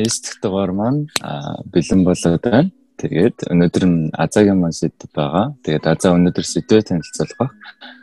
[0.00, 1.08] манай 9 дахь дугаар маань
[1.72, 2.70] бэлэн болоод байна.
[2.96, 5.56] Тэгээд өнөөдөр нь Азагийн маань сэдв байгаа.
[5.64, 7.52] Тэгээд Азаа өнөөдөр сэдвээ танилцуулах.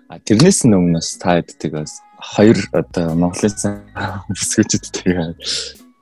[0.09, 3.81] А тэрнээс өмнөөс та хэддэг бас хоёр одоо Монголын
[4.30, 5.38] бүсгүүчдтэй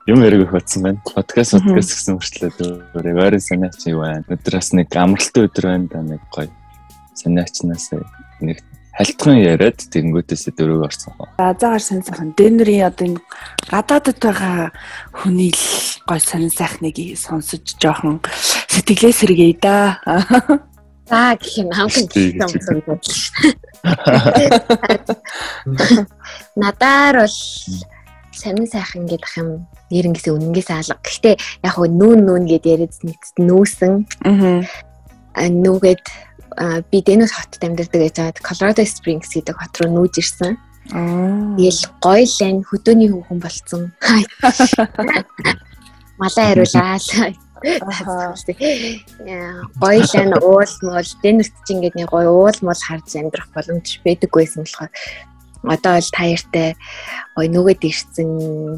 [0.06, 1.00] юм яриг хөтсөн байна.
[1.04, 2.58] Подкаст подкаст гэсэн хүртлээд
[2.96, 4.24] өөрөө ойрын санаач юу байна.
[4.24, 6.48] Өнөөдөр бас нэг амралтын өдөр байна да нэг гоё
[7.20, 7.90] санаачнаас
[8.40, 8.58] нэг
[8.96, 11.12] хальтхан яриад тэгэнгүүтээс дөрөв орсон.
[11.36, 12.32] За заагаар сонь сайхан.
[12.32, 13.20] Дэнэрийн одоо энэ
[13.68, 14.72] гадаадд байгаа
[15.12, 15.64] хүний л
[16.08, 18.24] гой сонь сайхныг сонсож жоохон
[18.72, 20.00] сэтгэлээ сэргээе да.
[21.06, 22.48] За гэх юм хамгийн юм.
[26.56, 27.38] Надаар бол
[28.32, 30.98] сонин сайхан гэдэг юм нэрнгэсээ үнэнгээс алга.
[31.04, 34.02] Гэхдээ яг хөө нүүн нүүн гэд яриад нэгт нүүсэн.
[34.26, 34.66] Аа.
[35.36, 36.02] Нүгэд
[36.90, 40.56] би Денис хотод амьдардаг гэж байгаа Colorado Springs гэдэг хот руу нүүж ирсэн.
[40.88, 43.92] Тэгэл гоё л ань хөдөөний хүүхэн болцсон.
[46.16, 46.96] Малаа хариулаа.
[49.82, 54.00] Гоё л ань уул муул Денисд ч ингээд нэг гоё уул муул харж амьдрах боломж
[54.06, 54.90] байдаггүйсэн болохоор
[55.66, 56.74] одоо бол таяртай
[57.36, 58.30] ой нүгэд ирсэн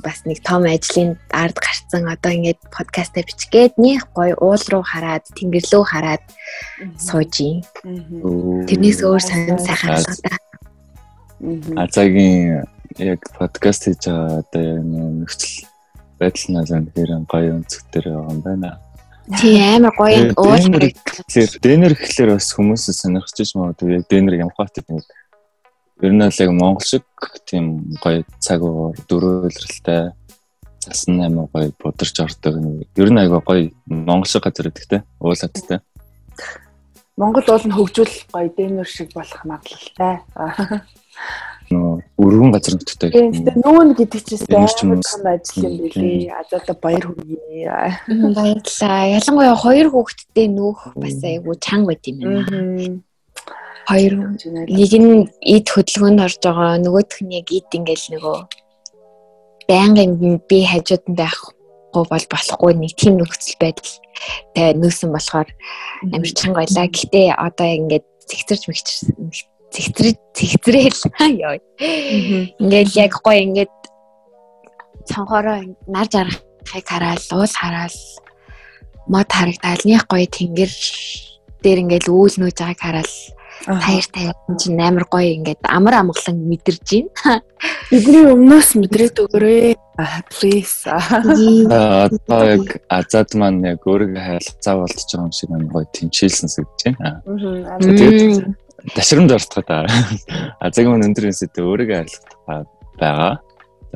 [0.02, 5.24] бас нэг том ажлын ард гарцсан одоо ингээд подкастаа бичгээд нэг гой уул руу хараад
[5.36, 6.24] тэнгэр лөө хараад
[6.98, 7.62] сууж юм.
[8.66, 10.36] Тэрнээс өөр сонир сайхан алгадаа.
[11.78, 12.66] Азагийн
[12.98, 14.66] яг подкаст хийж байгаа одоо
[15.22, 15.68] нөхцөл
[16.18, 18.70] байдал нь үнэхээр гоё өнцгтэр байгаа юм байна.
[19.38, 20.90] Тий амар гоё уул.
[21.62, 25.04] Дэнэр гэхлээр бас хүмүүс сонирхож магадгүй яг дэнэр ямхаатай нэг
[25.98, 27.06] Ер нь л яг монгол шиг
[27.42, 30.14] тийм гоё цаг уур дөрөөлрэлтэй
[30.78, 32.54] засан аймаг гоё бударч ордог.
[32.94, 35.80] Ер нь айгаа гоё монгол шиг газар гэдэгтэй уулаадтай.
[37.18, 40.22] Монгол уул нь хөгжүүл гоё дэнэр шиг болох магадлалтай.
[41.74, 43.10] нөө өргөн газар нутгтай.
[43.10, 46.30] Тэгээ нүүн гэдэг чинь амар том ажил юм билий.
[46.32, 47.98] Азада баяр хүргэе.
[48.38, 49.02] Баярлалаа.
[49.18, 53.02] Ялангуяа хоёр хүүхэдтэй нүүх бас айгу чанга байт юм байна.
[53.88, 54.36] Хоёр
[54.68, 58.38] нэг нь эд хөдөлгөөнд орж байгаа нөгөөх нь яг эд ингээл нөгөө
[59.64, 63.92] байнгын би хажууд нь байхгүй бол болохгүй нэг тийм нөхцөл байдал
[64.52, 65.48] тэ нөөсөн болохоор
[66.04, 66.84] амар чанга байлаа.
[66.84, 69.12] Гэтэ одоо ингээд цэгцэрч мэгчэрсэн
[69.72, 71.00] цэгцрээ цэгцрээл
[71.48, 71.56] ёо.
[72.60, 73.72] Ингээл яг гоё ингээд
[75.08, 77.98] цонхороо нар жаргахыг хараал, уул хараал,
[79.08, 80.72] мод харагдаал, нэг гоё тэнгэр
[81.64, 83.14] дээр ингээл үүл нөөж байгааг хараал
[83.66, 87.42] таяр таяр чинь амар гоё ингээд амар амгалан мэдэрж байна.
[87.90, 89.76] Бидний өмнөөс мэдрээд өгөөрэй.
[90.30, 90.86] Please.
[90.86, 97.22] Одоо яг азад маань яг өөрийгөө хайлцаа болчих жоом шиг амар гоё тэнчээлсэн гэж байна.
[97.82, 98.46] Тэгээд
[98.94, 99.86] ташрамд ортгоо та.
[100.62, 102.66] Азагийн мөн өндөр институт өөрийгөө хайлах
[103.00, 103.34] байгаа.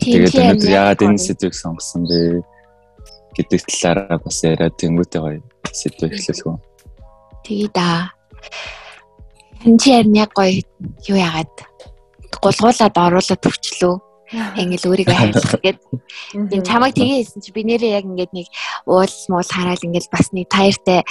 [0.00, 2.42] Тэгээд өнөөдөр яагаад энэ сэдвийг сонгосон бэ
[3.36, 5.40] гэдэг талаараа бас яриад тэнгуүтэй гоё
[5.72, 6.56] сэдв эхлэх үү.
[7.44, 8.12] Тэгээ да.
[9.66, 10.62] Эн чи харин яг гоё
[11.06, 11.52] юу яагаад
[12.42, 13.94] гулгуулад оруулаад төвчлөө.
[14.32, 15.78] Ингээл өөрийгөө хайрлах гээд
[16.34, 18.48] энэ чамайг тгээ хэлсэн чи би нэрээ яг ингээд нэг
[18.88, 21.04] уул муул хараал ингээд бас нэг таяртай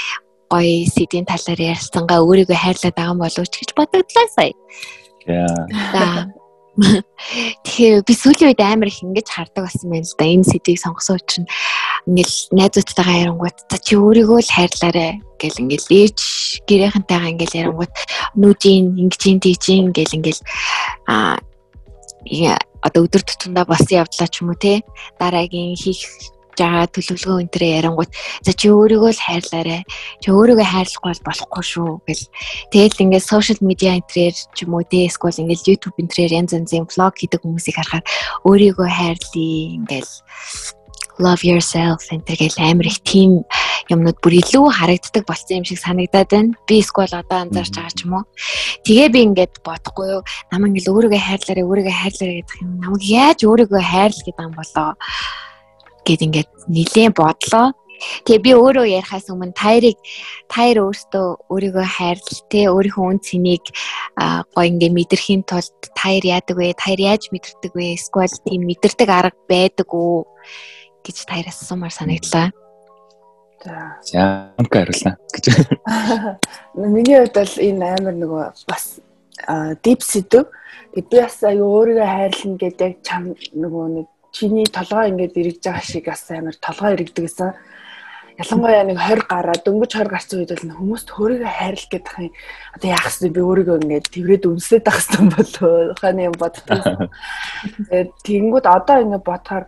[0.49, 4.53] гоё сэдийн талаар ярьсангаа өөрийгөө хайрлаад байгаа болов ч гэж бодогдлаа сая.
[5.29, 6.33] Яа.
[6.79, 10.25] Тэгэхээр би сүүлийн үед амар их ингэж хардаг болсон байна л да.
[10.25, 11.47] Энэ сэдвийг сонгосон учраас
[12.07, 16.17] ингээл найзуудтайгаа ярангууд за чи өөрийгөө л хайрлаарэ гэл ингээл ээж
[16.63, 17.95] гэрийнхэнтэйгаа ингээл ярангууд
[18.39, 20.41] нүүдийн ингэжин тийжин гэл ингээл
[21.11, 21.37] а
[22.81, 24.81] одоо өдөр тутамдаа болсон явдлаа ч юм уу те
[25.19, 26.07] дараагийн хийх
[26.59, 28.11] жаа төлөвлөгөө өнтрээ ярангууд
[28.45, 29.77] за чи өөрийгөө л хайрлаарэ
[30.21, 32.25] чи өөрийгөө хайрлахгүй бол болохгүй шүү гэл
[32.73, 36.87] тэгэл ингээд сошиал медиа энтрээр ч юм уу те эсвэл ингээд YouTube энтрээр янз янзын
[36.89, 38.05] влог хийдэг хүмүүсийг харахаар
[38.47, 40.11] өөрийгөө хайрлаа ингээл
[41.21, 43.45] love yourself энтергээл амар их тийм
[43.93, 46.55] юмнууд бүр илүү харагддаг болсон юм шиг санагдаад байна.
[46.67, 48.25] Би эсвэл одоо анзаарч байгаа ч юм уу.
[48.85, 50.23] Тэгээ би ингээд бодохгүй юу.
[50.51, 52.71] Намайг ингээл өөрийгөө хайрлаарэ, өөрийгөө хайрлаарэ гэдэг юм.
[52.81, 54.89] Намайг яаж өөрийгөө хайрлах гэдэг юм болоо
[56.05, 57.73] гэд ингээд нилээн бодлоо.
[58.25, 59.97] Тэгээ би өөрөө ярихаас өмнө тайрыг
[60.49, 63.65] тайр өөртөө өөрийгөө хайрлал те өөрийнхөө үн цэнийг
[64.17, 66.73] гоо ингээ мэдэрхийн тулд тайр яадаг вэ?
[66.73, 67.93] Тайр яаж мэдэрдэг вэ?
[67.93, 70.25] Эсвэл тийм мэдэрдэг арга байдаг уу
[71.05, 72.49] гэж тайраас асуумаар санагдлаа.
[73.61, 74.01] За.
[74.57, 75.45] Ямка хариулна гэж.
[76.73, 78.97] Миний хувьд бол энэ амар нөгөө бас
[79.85, 80.49] дип сэдв.
[80.97, 83.23] Тэгээ би бас аюу өөрийгөө хайрлна гэдэг яг чам
[83.53, 87.51] нөгөө нэг чиний толгой ингээд эргэж байгаа шиг бас амар толгой эргдэг гэсэн.
[88.41, 92.33] Ялангуяа нэг 20 гараа дөнгөж 20 гарсан үед бол хүмүүст өөрийгөө хайрлах гэдэг юм.
[92.73, 93.29] Одоо яах вэ?
[93.29, 95.93] Би өөрийгөө ингээд тэрвэрэд үнсээд байх юм болоо.
[95.99, 96.81] Ханы юм боддог.
[97.91, 99.65] Тэгээд тэгэнгүүт одоо ингээд бодохоор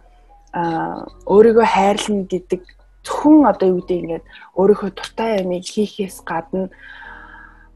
[0.56, 2.62] аа өөрийгөө хайрлна гэдэг
[3.04, 4.26] зөвхөн одоо юу гэдэг ингээд
[4.56, 6.72] өөрийнхөө дуртай юмыг хийхээс гадна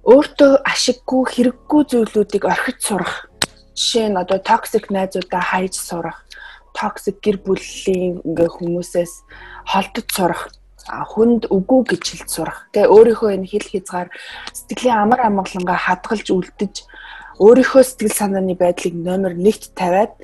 [0.07, 3.27] өөртөө ашиггүй хэрэггүй зүйлүүдийг орхиж сурах.
[3.75, 6.23] Жишээ нь одоо токсик найзуудаа хайж сурах,
[6.77, 9.13] токсик гэр бүлийн ингээ хүмүүсээс
[9.65, 10.41] холдож сурах
[10.87, 12.59] хүнд үгүй гэж хэлж сурах.
[12.71, 14.09] Тэгээ өөрийнхөө энэ хэл хязгаар
[14.55, 16.75] сэтгэлийн амар амгалангаа хадгалж үлдэж
[17.43, 20.15] өөрийнхөө сэтгэл санааны байдлыг номер 1-т тавиад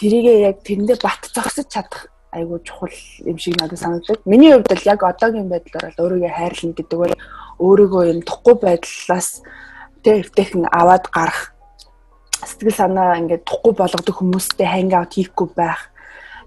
[0.00, 2.96] тэрийгээ яг тэрэндээ бат зогсож чадах айгүй чухал
[3.28, 4.16] юм шиг надад санагдав.
[4.24, 7.14] Миний хувьд л яг одоогийн байдлаар л өөрийгөө хайрлна гэдэг бол
[7.60, 9.44] өөрийгөө юм тухгүй байдлаас
[10.00, 11.52] тэ эвтэйхэн аваад гарах
[12.42, 15.90] сэтгэл санаа ингээд тухгүй болгодог хүмүүстэй ханг аут хийхгүй байх.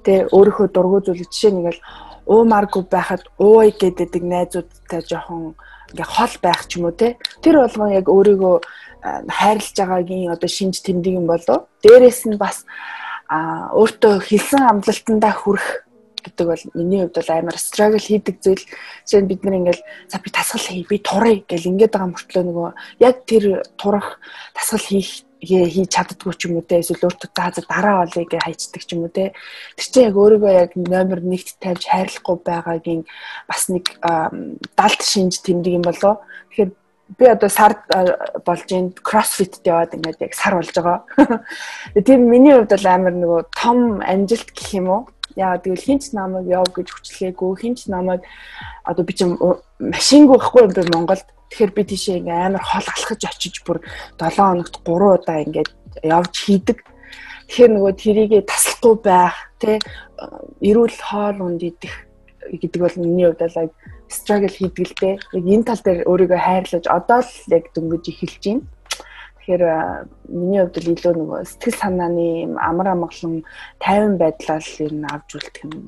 [0.03, 1.79] Тэ өөрийнхөө дургуй зүйл жишээ нэгэл
[2.25, 5.55] уумааргүй байхад ууй гэдэг найзуудтай жоохон
[5.93, 8.55] ингээ хол байх ч юм уу те тэр болгон яг өөрийгөө
[9.29, 11.69] хайрлаж байгаагийн одоо шинж тэмдэг юм болов.
[11.85, 12.65] Дээрээс нь бас
[13.29, 15.85] а өөртөө хэлсэн амлалтандаа хүрэх
[16.25, 18.65] гэдэг бол миний хувьд бол амар struggle хийдэг зүйл.
[19.05, 22.43] Жишээ нь бид нар ингээл за би тасгал хий, би турыг гэл ингээд байгаа мөртлөө
[22.49, 22.69] нөгөө
[23.05, 24.17] яг тэр турах
[24.57, 28.83] тасгал хийх хийж чаддгүй ч юм уу те эсвэл өөртөө заа за дараа гэж хайчдаг
[28.83, 29.31] ч юм уу те
[29.77, 33.01] тэр чинь яг өөрийгөө яг номер 1-т тавьж хайрлахгүй байгаагийн
[33.47, 33.85] бас нэг
[34.75, 36.71] далд шинж тэмдэг юм болоо тэгэхээр
[37.17, 37.77] би одоо сард
[38.45, 41.05] болж ин кроссфит яваад ингээд яг сар болж байгаа.
[42.05, 45.01] Тийм миний хувьд бол амар нөгөө том амжилт гэх юм уу?
[45.37, 48.25] Яа тэгвэл хинч намайг яв гэж хүчлээгүй хинч намайг
[48.83, 49.37] одоо би чинь
[49.79, 51.27] машингүй байхгүй юм би Монголд.
[51.51, 53.79] Тэгэхээр би тийшээ ингээ амар хол алхаж очиж бүр
[54.17, 55.71] 7 хоногт 3 удаа ингээд
[56.03, 56.77] явж хийдэг.
[57.45, 59.77] Тэгэхээр нөгөө тэрийгэ таслахгүй байх, тэ
[60.65, 61.93] эрүүл хоол унд идэх
[62.49, 63.69] гэдэг бол миний хувьд бол
[64.09, 65.15] struggle хийдэг л дээ.
[65.37, 68.63] Яг энэ тал дээр өөрийгөө хайрлаж одоо л яг дөнгөж эхэлж байна.
[69.45, 69.63] Тэгэхээр
[70.33, 73.45] миний хувьд л илүү нөгөө сэтгэл санааны амар амгалан
[73.77, 75.85] тайван байдлаар л энэ авч үлдэх юм.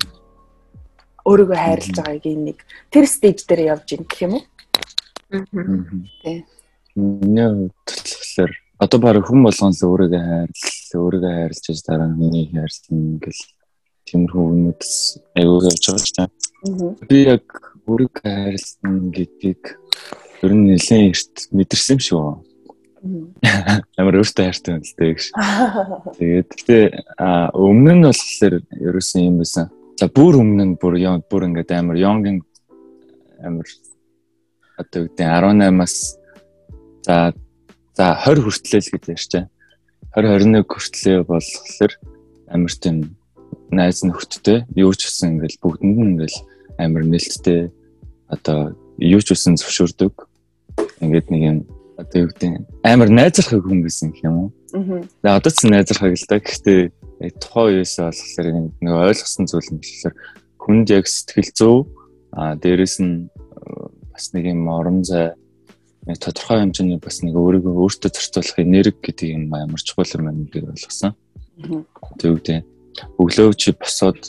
[1.28, 2.58] Өөрийгөө хайрлаж байгаагийн нэг
[2.88, 4.44] тэр стейж дээр явж ийн гэх юм уу?
[5.28, 5.44] Аа.
[6.24, 6.48] Тэ.
[6.96, 12.46] Хувьд болохоор одоо баг хүн болгон л өөрийгөө хайрлал, өөрийгөө хайрлаж байж дараа нь миний
[12.48, 13.42] хайрлсан гэл
[14.08, 14.92] тиймэрхүү үнүүдс
[15.36, 16.30] аюул явж байгаа ч тийм.
[17.08, 17.46] Би яг
[17.84, 19.62] бүрэг хайрлсан гэдгийг
[20.42, 22.48] ер нь нэлээд эрт мэдэрсэн юм шиг байна.
[23.98, 25.26] Амар өөртөө хайртай юм л дээ гэж.
[26.18, 26.84] Тэгээд гэтээ
[27.52, 29.66] өмнө нь болохоор ерөөсөн юм байсан.
[29.98, 30.94] За бүр өмнө нь бүр
[31.26, 32.22] бүр ингээд амар young
[33.42, 33.66] амар
[34.78, 35.96] одоо үгдэн 18-аас
[37.02, 37.34] за
[37.98, 39.44] за 20 хүртлээл гэж ярьчаа.
[40.14, 41.92] 20 21 хүртлээ болохоор
[42.46, 43.18] амар тийм
[43.74, 46.38] найз нөхдөдтэй юу ч гэсэн ингээл бүгдэнд нь ингээл
[46.78, 47.74] амар нэлттэй
[48.30, 50.14] одоо юу ч үсэн зөвшөөрдөг.
[51.02, 51.58] Ингээд нэг юм
[51.98, 53.82] одоо юу гэдэг амар найзрах хүн
[54.14, 54.50] гэх юм уу.
[55.26, 55.42] Аа.
[55.42, 56.38] Одоо ч найзрах л да.
[56.38, 58.48] Гэхдээ тухайн үеэс болохоор
[58.78, 60.14] нэг ойлгосон зүйл нь болохоор
[60.62, 61.76] хүнд яг сэтгэл зүй
[62.32, 63.26] а дээрэс нь
[64.12, 65.34] бас нэг юм орон зай
[66.06, 70.42] нэг тодорхой хэмжээний бас нэг өөрийгөө өөртөө зарцуулах энерги гэдэг юм амар чухал юм байна
[70.46, 71.12] гэдгийг ойлгосон.
[72.22, 72.64] Тэгвэл
[73.18, 74.20] өглөө чи босоод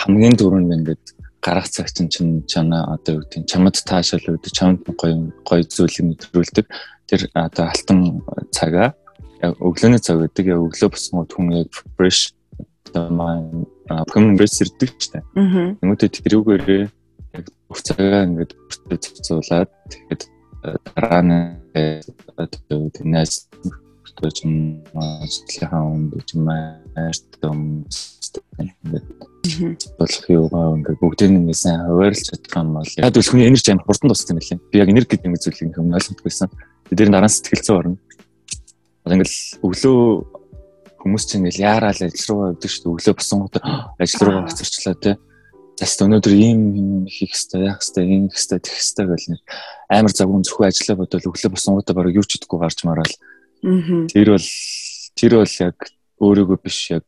[0.00, 1.04] хамгийн дөрөнд ингээд
[1.40, 6.66] гарах цаг чинь чана одоо юу гэдэг чамд таашаал үүдээ чамд гоё гоё зүйлийг мэдрүүлдэг
[7.06, 8.20] тэр одоо алтан
[8.50, 8.94] цагаа
[9.42, 12.34] яг өглөөний цаг гэдэг яг өглөө босгоод хүн яг fresh
[12.94, 13.66] маань
[14.12, 15.24] community ирдэг ч тийм.
[15.78, 16.84] Тэмүүтэ тэрүүгээрээ
[17.38, 20.22] яг бүх цагаа ингээд бүртээ зохицуулаад тэгэхэд
[20.62, 21.38] дараа нь
[22.36, 27.84] гэдэг найз нөхдөж юм ажлынхаа үнд ч юм ааштай юм
[28.58, 29.06] ингээд
[29.98, 33.86] болох юугаа ингээд бүгдийг нь сайн хуваарлж чадах юм бол яг л хүний энерги амар
[33.86, 34.58] хурдан тусдаг юм лээ.
[34.72, 36.50] Би яг энерги гэдэг зүйлийг юм ойлгохдагсан.
[36.88, 37.96] Тэр нь дараа нь сэтгэлцээ орно.
[39.08, 40.00] Ингээд өглөө
[40.98, 42.94] хүмүүс чинь ингээл яарал ажил руу явдаг шүү дээ.
[42.98, 43.56] Өглөө босонгууд
[44.02, 45.16] ажил руу гацарчлаа тий.
[45.78, 46.62] Заст өнөөдөр ийм
[47.06, 49.40] хийх хэрэгтэй, яах хэрэгтэй, ийм хэрэгтэй, тэгэх хэрэгтэй гэл нэг
[49.88, 53.14] амар загвар зөвхөн ажиллаа бодвол өглөө босонгуудаа бараг юу ч идэхгүй гарч мараал.
[54.10, 54.48] Тэр бол
[55.14, 55.78] тэр бол яг
[56.18, 57.06] өөрийгөө биш яг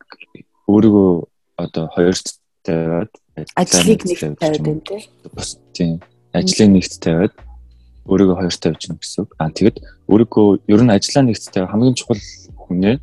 [0.70, 1.10] өөрийгөө
[1.58, 2.26] одоо хоёрт
[2.62, 3.10] тавиад
[3.58, 5.02] ажлыг нэгт тавиад байна тий.
[5.34, 5.98] Бас тийм
[6.30, 7.34] ажлыг нэгт тавиад
[8.06, 9.30] өөрийгөө хоёрт тавьж гэнэ гэсэн үг.
[9.38, 9.76] Аа тэгэд
[10.10, 12.22] өөрийгөө ер нь ажлаа нэгт тавих хамгийн чухал
[12.66, 12.96] хүнээ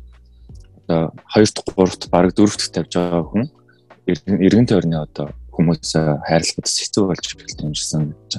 [0.88, 3.44] одоо хоёрт гуравт бараг дөрөвт тавьж байгаа хүн
[4.08, 5.92] эргэн тойрны одоо хүмүүс
[6.24, 8.32] хайрлахад хэцүү болж эхэлдэг юм шигсэн гэж.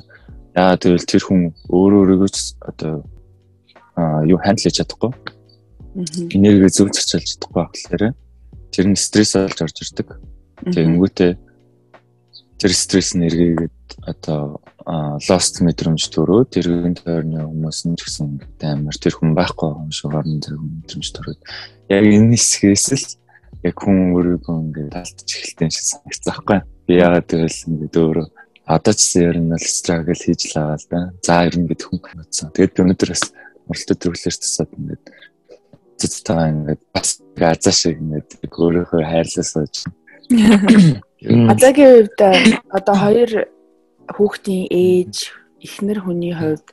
[0.58, 2.32] Яа тэгвэл тэр хүн өөрөө өөрийгөө
[2.70, 2.94] одоо
[4.26, 5.12] юу хандлаж чадахгүй.
[6.34, 8.04] Энерги зөв зарчилж чадахгүй болохоор
[8.74, 10.08] тэр нь стресс олж орж ирдэг.
[10.74, 11.32] Тэгэнгүүтээ
[12.58, 13.78] тэр стресс нь эргээгээд
[14.10, 14.64] одоо
[15.30, 20.10] lost мэдрэмж төрөө тэргийн тойрны хүмүүс нь ч гэсэн амар тэр хүн байхгүй юм шиг
[20.10, 21.40] орон зэрэг мэдрэмж төрөөд
[21.94, 23.06] яг энэ хэсгээс л
[23.70, 26.60] яг хүн өөрийгөө ингээд алдчих эхэлтэн шиг санагцсан байхгүй.
[26.90, 28.28] Би яагаад тэгэл ингээд өөрөө
[28.66, 31.00] одоо ч ер нь л struggle хийж л байгаа л да.
[31.22, 32.50] За ер нь гэд хүн бодсон.
[32.56, 32.80] Тэгээд
[33.14, 33.24] бас
[33.70, 35.04] уралдаа төвлөрч тасаад ингээд
[36.00, 39.76] цэцтэйгээ ингээд бас газаа шиг ингээд өөрөөхөө хайрлаа сууж.
[41.52, 42.18] Азагийн үед
[42.72, 43.32] одоо хоёр
[44.16, 45.16] хүүхдийн ээж
[45.64, 46.68] эхнэр хүний хувьд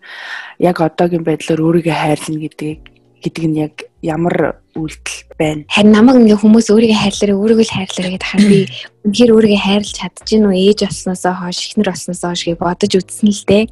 [0.63, 2.79] яг одоогийн байдлаар өөрийгөө хайрлна гэдэг
[3.23, 5.67] гэдэг нь яг ямар үйлдэл байна.
[5.67, 8.59] Харин намайг ингээ хүмүүс өөрийгөө хайрлаарай, өөрийгөө л хайрлаарай гэдэг хаа би
[9.07, 13.43] үнэхээр өөрийгөө хайрлаж чадчих нү ээж болсноосоо хойш, ихнэр болсноосоо хойш гэж бодож үзсэн л
[13.51, 13.65] дээ.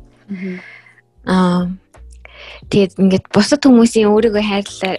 [1.29, 1.71] Аа
[2.71, 4.95] Тэгээд ингээд бусад хүмүүсийн өөрийгөө хайрлаа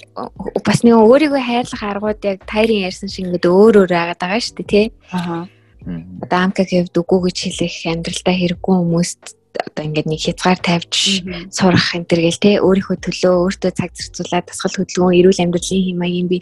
[0.62, 4.56] бас нэг өөрийгөө хайрлах аргууд яг тайрын ярьсан шиг ингээд өөр өөр агаад байгаа шүү
[4.62, 4.86] дээ тий.
[5.10, 5.50] Аа.
[5.86, 9.24] Одоо амкаг хэвд үгүй гэж хэлэх амьдралдаа хэрэггүй хүмүүст
[9.56, 11.24] одоо ингээд нэг хязгаар тавьж
[11.54, 12.52] сурах энэ төр гэл те.
[12.60, 16.38] Өөрийнхөө төлөө өөртөө цаг зарцуулаад тасгал хөдөлгөөн эрүүл амьдралын хэм маягийн би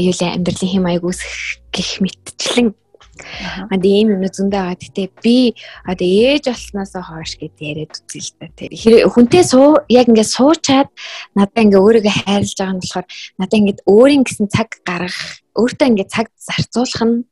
[0.00, 1.36] эрүүл амьдралын хэм маяг үүсгэх
[1.70, 2.68] гих мэтчлэн.
[3.70, 4.76] А тийм юм зөндөө байгаа.
[4.76, 5.56] Гэтэ би
[5.88, 8.48] одоо ээж болсноос хойш гэд яриад та.
[8.52, 10.88] Тэр хүнтэй суу яг ингээд суучаад
[11.32, 13.06] надаа ингээд өөрийгөө хайрлаж байгаа нь болохоор
[13.40, 17.24] надаа ингээд өөрийн гэсэн цаг гаргах, өөртөө ингээд цаг зарцуулах нь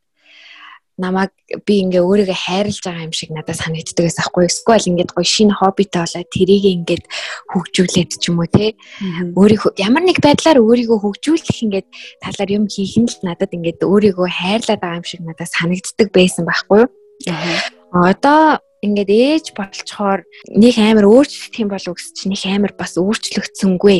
[0.98, 1.30] намайг
[1.66, 4.46] би ингээ өөрийгөө хайрлаж байгаа юм шиг надад санагддаг гэсэн аахгүй.
[4.46, 7.04] Эсвэл ингээд гоё шинэ хоббитой болоод тэрийг ингээд
[7.50, 8.78] хөгжүүлээд ч юм уу те.
[9.34, 11.88] Өөрийнхөө ямар нэг байдлаар өөрийгөө хөгжүүлэх ингээд
[12.22, 16.46] талаар юм хийх нь л надад ингээд өөрийгөө хайрлаад байгаа юм шиг надад санагддаг байсан
[16.46, 16.86] байхгүй.
[16.86, 22.98] Юу одоо ингээд ээж болчхоор нэг амар өөрчлөлт юм болов гэж чинь нэг амар бас
[23.00, 23.98] өөрчлөгдсөнгүй.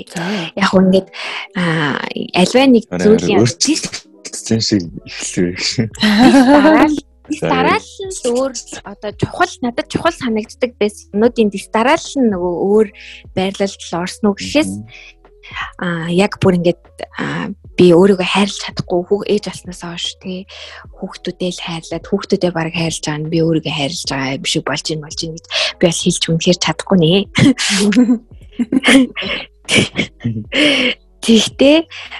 [0.58, 1.08] Яг хөө ингээд
[1.56, 3.40] альва нэг зүйлийн
[4.32, 5.68] зэн шиг эхлэв гэж.
[7.40, 8.52] Дараал нь өөр
[8.84, 12.88] одоо чухал надад чухал санагддаг байсан юмнуудын дэс дараал нь нөгөө өөр
[13.32, 14.72] байрлалд л орсон уу гэхээс
[15.80, 16.80] а яг бүр ингээд
[17.76, 20.46] би өөрийгөө хайрлах чадахгүй хүүх ээж болсноос хойш тий
[21.00, 25.04] хүүхдүүдээ л хайрлаад хүүхдүүдээ баг хайрлаж байгаа нь би өөрийгөө хайрлаж байгаа шиг болж ийн
[25.04, 25.46] болж ийн гэж
[25.80, 27.24] би бол хэлж үнэхээр чадахгүй нэ.
[31.24, 31.76] Тэгтээ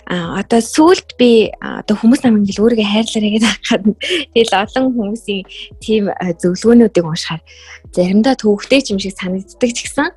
[0.09, 3.85] одоо сүулт би одоо хүмүүс намайг ингээл өөрийгөө хайрлаарай гэдэг хахад
[4.33, 5.45] тэгэл олон хүмүүсийн
[5.85, 6.09] тийм
[6.41, 7.43] зөвлөгөөнүүдийг уншихаар
[7.93, 10.09] заримдаа төвөгтэй юм шиг санагддаг ч гэсэн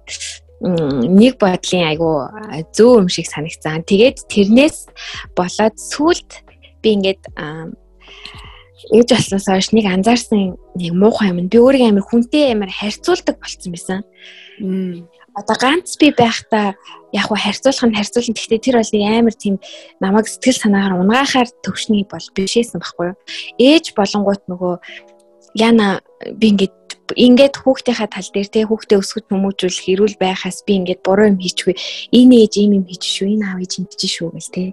[1.19, 2.31] нэг бодлын айгу
[2.73, 3.83] зөв юм шиг санагцсан.
[3.83, 4.89] Тэгээд тэрнээс
[5.35, 6.41] болоод сүулт
[6.81, 7.21] би ингээд
[8.87, 11.45] ээж болсноос хойш нэг анзаарсан нэг муухай юм.
[11.51, 13.99] Би өөрийгөө амар хүнтэй амар харьцуулдаг болцсон байсан
[15.37, 16.73] одоо ганц би байхдаа
[17.13, 18.33] яг хөө харьцуулах нь харьцуулна.
[18.33, 19.55] Гэхдээ тэр бол амар тийм
[20.01, 23.17] намайг сэтгэл санаагаар унгаахаар төвшний бол бишээсэн байхгүй юу.
[23.61, 24.73] Ээж болонгууд нөгөө
[25.61, 26.01] яна
[26.33, 26.75] би ингээд
[27.15, 31.77] ингээд хүүхдийнхаа тал дээр те хүүхдээ өсгөж хүмүүжүүлэх эрүүл байхаас би ингээд буруу юм хийчихгүй.
[32.11, 33.27] Энэ ээж ийм юм хийж шүү.
[33.37, 34.63] Энэ аав ээж ингэж шүү гэл те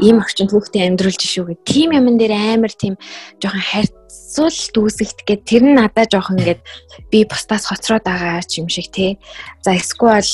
[0.00, 1.64] ийм орчинд хүүхдээ амьдруулж шүү гэх.
[1.66, 2.94] Тим юмн дээр амар тийм
[3.42, 6.62] жоохон харьцуулт үүсгэх гээд тэр нь надад жоохон ингээд
[7.10, 9.18] би бусдаас хоцроод байгаа юм шиг тий.
[9.62, 10.26] За эсвэл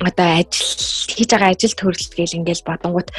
[0.00, 0.70] одоо ажил
[1.10, 3.10] хийж байгаа ажил төрөл гээл ингээл бодонгууд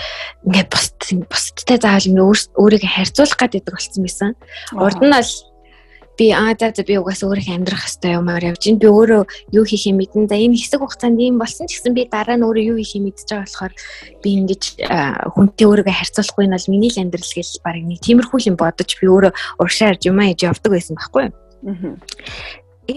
[0.47, 0.97] ингээд бусд
[1.27, 4.31] бусдтай заавал ингээ өөрийгөө харьцуулах гэдэг болсон байсан.
[4.73, 5.31] Урд нь бол
[6.21, 9.23] би аа за за би угаасаа өөрийнхөө амьдрах хэвээр юмар явж ин би өөрөө
[9.57, 12.65] юу хийхээ мэдэн за энэ хэсэг хугацаанд ийм болсон ч гэсэн би дараа нь өөрөө
[12.69, 13.73] юу хийхээ мэдж байгаа болохоор
[14.21, 14.63] би ингэж
[15.33, 19.05] хүнтэй өөрийгөө харьцуулахгүй нь бол миний л амьдрал гэл баг нэг тиймэрхүү юм бодож би
[19.09, 19.33] өөрөө
[19.65, 21.33] уршаар юмаа хийж явдаг байсан байхгүй юу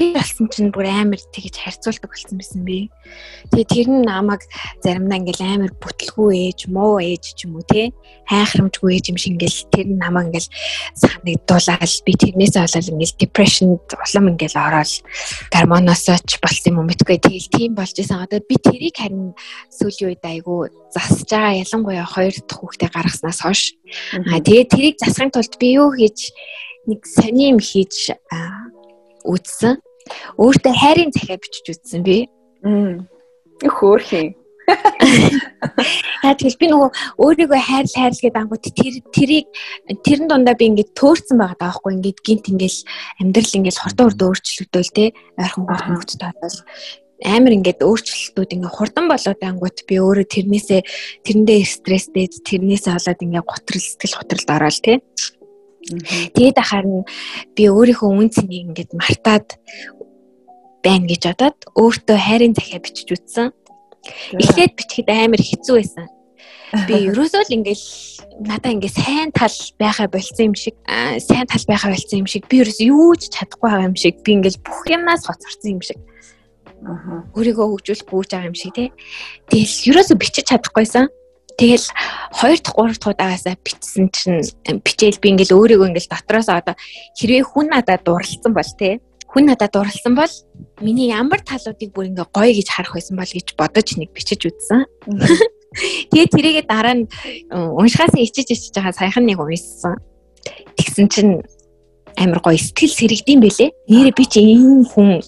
[0.01, 2.91] ээ болсон чинь бүр амар тэгж харьцуулдаг болсон байсан би.
[3.53, 4.43] Тэгээ тэр нь намайг
[4.81, 7.93] заримдаа ингээл амар бүтлгүй ээж, муу ээж ч юм уу те
[8.27, 10.51] хайхрамжгүй ээж юм шиг ингээл тэр нь намайг ингээл
[10.99, 14.93] санагдуулаад би тэрнээс болоод ингээл депрешнд улам ингээл ороод
[15.53, 17.19] гормоноосоо ч болсон юм мэдгүй.
[17.21, 18.25] Тэгэл тийм болж исэн.
[18.25, 19.37] Одоо би тэрийг харин
[19.71, 23.63] сүүлийн үед айгу засж байгаа ялангуяа хоёр дахь хүүхдээ гаргаснаас хойш.
[24.15, 26.33] Аа тэгээ тэрийг засахын тулд би юу хийж
[26.87, 28.13] нэг сони юм хийж
[29.25, 29.81] үзсэн.
[30.37, 32.28] Өөртөө хайрын захиа бичиж үзсэн би.
[33.64, 34.37] Их хөөрхий.
[36.25, 36.90] Яа тэгэл би нөгөө
[37.21, 39.47] өөрийгөө хайр хайр гэдэг ангууд тэр тэрийг
[40.04, 42.81] тэрэн дундаа би ингээд төөрцөн байгаа даахгүй ингээд гинт ингээл
[43.21, 45.04] амьдрал ингээл хурдан хурдан өөрчлөгдөөл те
[45.37, 46.57] ойрхон хурд нөхцөл таатал
[47.25, 50.81] амар ингээд өөрчлөлтүүд ингээ хурдан болоод ангууд би өөрөө тэрнээсээ
[51.28, 54.97] тэрэндээ стресстэй тэрнээсээ болоод ингээ готрол сэтгэл готролд ороод тий
[55.85, 57.05] Тэгээд харин
[57.53, 59.61] би өөрийнхөө үн цэнийг ингээд мартаад
[60.85, 63.53] байна гэж бодоод өөртөө хайрын захиа бичиж үтсэн.
[64.37, 66.09] Эхлээд бичихэд амар хэцүү байсан.
[66.88, 67.87] Би ерөөсөө л ингээл
[68.49, 70.76] надаа ингээ сайн тал байхаа болцсон юм шиг
[71.21, 74.31] сайн тал байхаа болцсон юм шиг би ерөөс юу ч чадахгүй байгаа юм шиг би
[74.41, 76.00] ингээл бүх юмнаас хоцорсон юм шиг.
[76.85, 77.25] Аа.
[77.33, 78.88] Өөрийгөө хөгжүүлэхгүй байгаа юм шиг тий.
[79.49, 81.09] Тэгэл ерөөсөө бичиж чадахгүйсэн.
[81.54, 81.87] Тэгэл
[82.34, 84.42] 2 дахь 3 дахь удаагаасаа бичсэн чинь
[84.82, 86.75] бичээл би ингээл өөрийгөө ингээл дотроос одоо
[87.14, 88.99] хэрвээ хүн надад дурлцсан бол те
[89.30, 90.34] хүн надад дурлцсан бол
[90.82, 94.82] миний ямар талуудыг бүр ингээ гоё гэж харах байсан бол гэж бодож нэг бичиж үзсэн.
[96.11, 97.06] Тэгээ тэрийгээ дараа нь
[97.50, 100.02] уншихаас ичиж ичиж байгаа саяхан нэг уншсан.
[100.75, 101.32] Тэгсэн чинь
[102.18, 103.70] амар гоё сэтгэл сэрэгдэм бэлээ.
[103.90, 105.23] Нэрээ би чи ийм хүн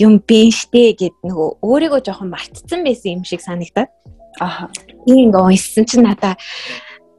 [0.00, 3.88] юм бэ штэ гэд нөгөө өөрийгөө жоохон мартцсан байсан юм шиг санагдаад
[4.40, 4.68] Аа.
[5.06, 6.34] Ийм ингээ уншсан чинь надаа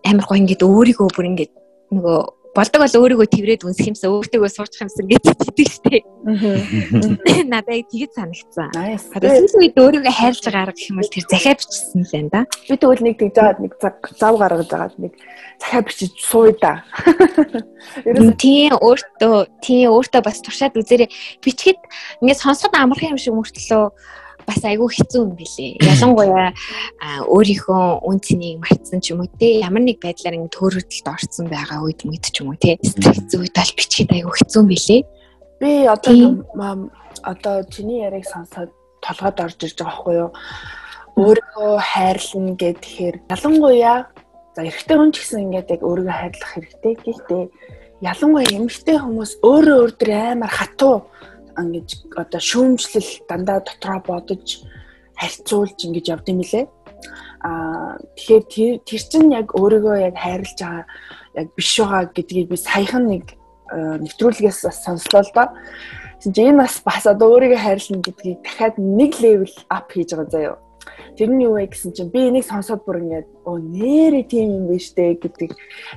[0.03, 1.53] амар гоё ингээд өөрийгөө бүр ингээд
[1.96, 2.20] нөгөө
[2.58, 6.06] болдог бол өөрийгөө тэрвэрэд үнсэх юмсан өөртөө суучих юмсан гэж хэлдэг штеп.
[7.53, 7.86] Надад
[8.17, 8.74] санагдсан.
[9.13, 10.13] Одоо сүүлийн үед өөрийгөө
[10.58, 12.41] арга гэх юм бол тэр захиа бичсэн л байна да.
[12.65, 15.13] Би тэгвэл нэг тэгж жаад нэг зав зав гаргаж жагаад нэг
[15.62, 16.74] захиа бичиж сууя да.
[18.41, 21.13] Тийм өөртөө тийм өөртөө бас туршаад үзээрэй.
[21.46, 21.77] Бичгэд
[22.25, 23.94] ингээд сонсоход амархан юм шиг мөртлөө
[24.48, 25.72] бас айгүй хэцүү юм билээ.
[25.84, 26.56] Ялангуяа
[27.27, 31.84] өөрийнхөө үн цэнийг мартсан ч юм уу те ямар нэг байдлаар ингэ төөрөлтөлд орсон байгаа
[31.84, 35.01] үед мэд ч юм уу те стресс үед бол бичгээд айгүй хэцүү юм билээ.
[35.60, 36.88] Би одоо
[37.27, 38.72] одоо чиний яриг сонсоод
[39.04, 40.32] толгойд орж ирж байгаа байхгүй юу?
[41.18, 43.98] Өөрийгөө хайрлна гэхээр ялангуяа
[44.56, 46.94] за эрэгтэй хүн ч гэсэн ингээд яг өөрийгөө хайрлах хэрэгтэй.
[47.04, 47.44] Гэхдээ
[48.06, 51.10] ялангуяа эмэгтэй хүмүүс өөрөө өөр амар хатуу
[51.57, 54.63] ингэж одоо шүүмжлэл дандаа дотроо бодож
[55.17, 56.65] харьцуулж ингэж явд юм лээ.
[57.41, 60.85] Аа тэгэхээр тэр чинь яг өөрийгөө яг хайрлаж байгаа
[61.37, 63.25] яг биш байгаа гэдгийг би саяхан нэг
[63.73, 65.47] нэвтрүүлгээс бас сонслоо л доо.
[66.21, 70.57] Тэгвэл энэ бас бас одоо өөрийгөө хайрлна гэдгийг дахиад нэг левел ап хийж байгаа заяа.
[71.17, 74.65] Тэр нь юу вэ гэсэн чинь би энийг сонсоод бүр ингээд оо нэрээ тийм юм
[74.69, 75.51] биш дээ гэдэг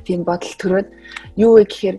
[0.05, 0.89] тийм бодол төрөөд
[1.37, 1.97] юу вэ гэхээр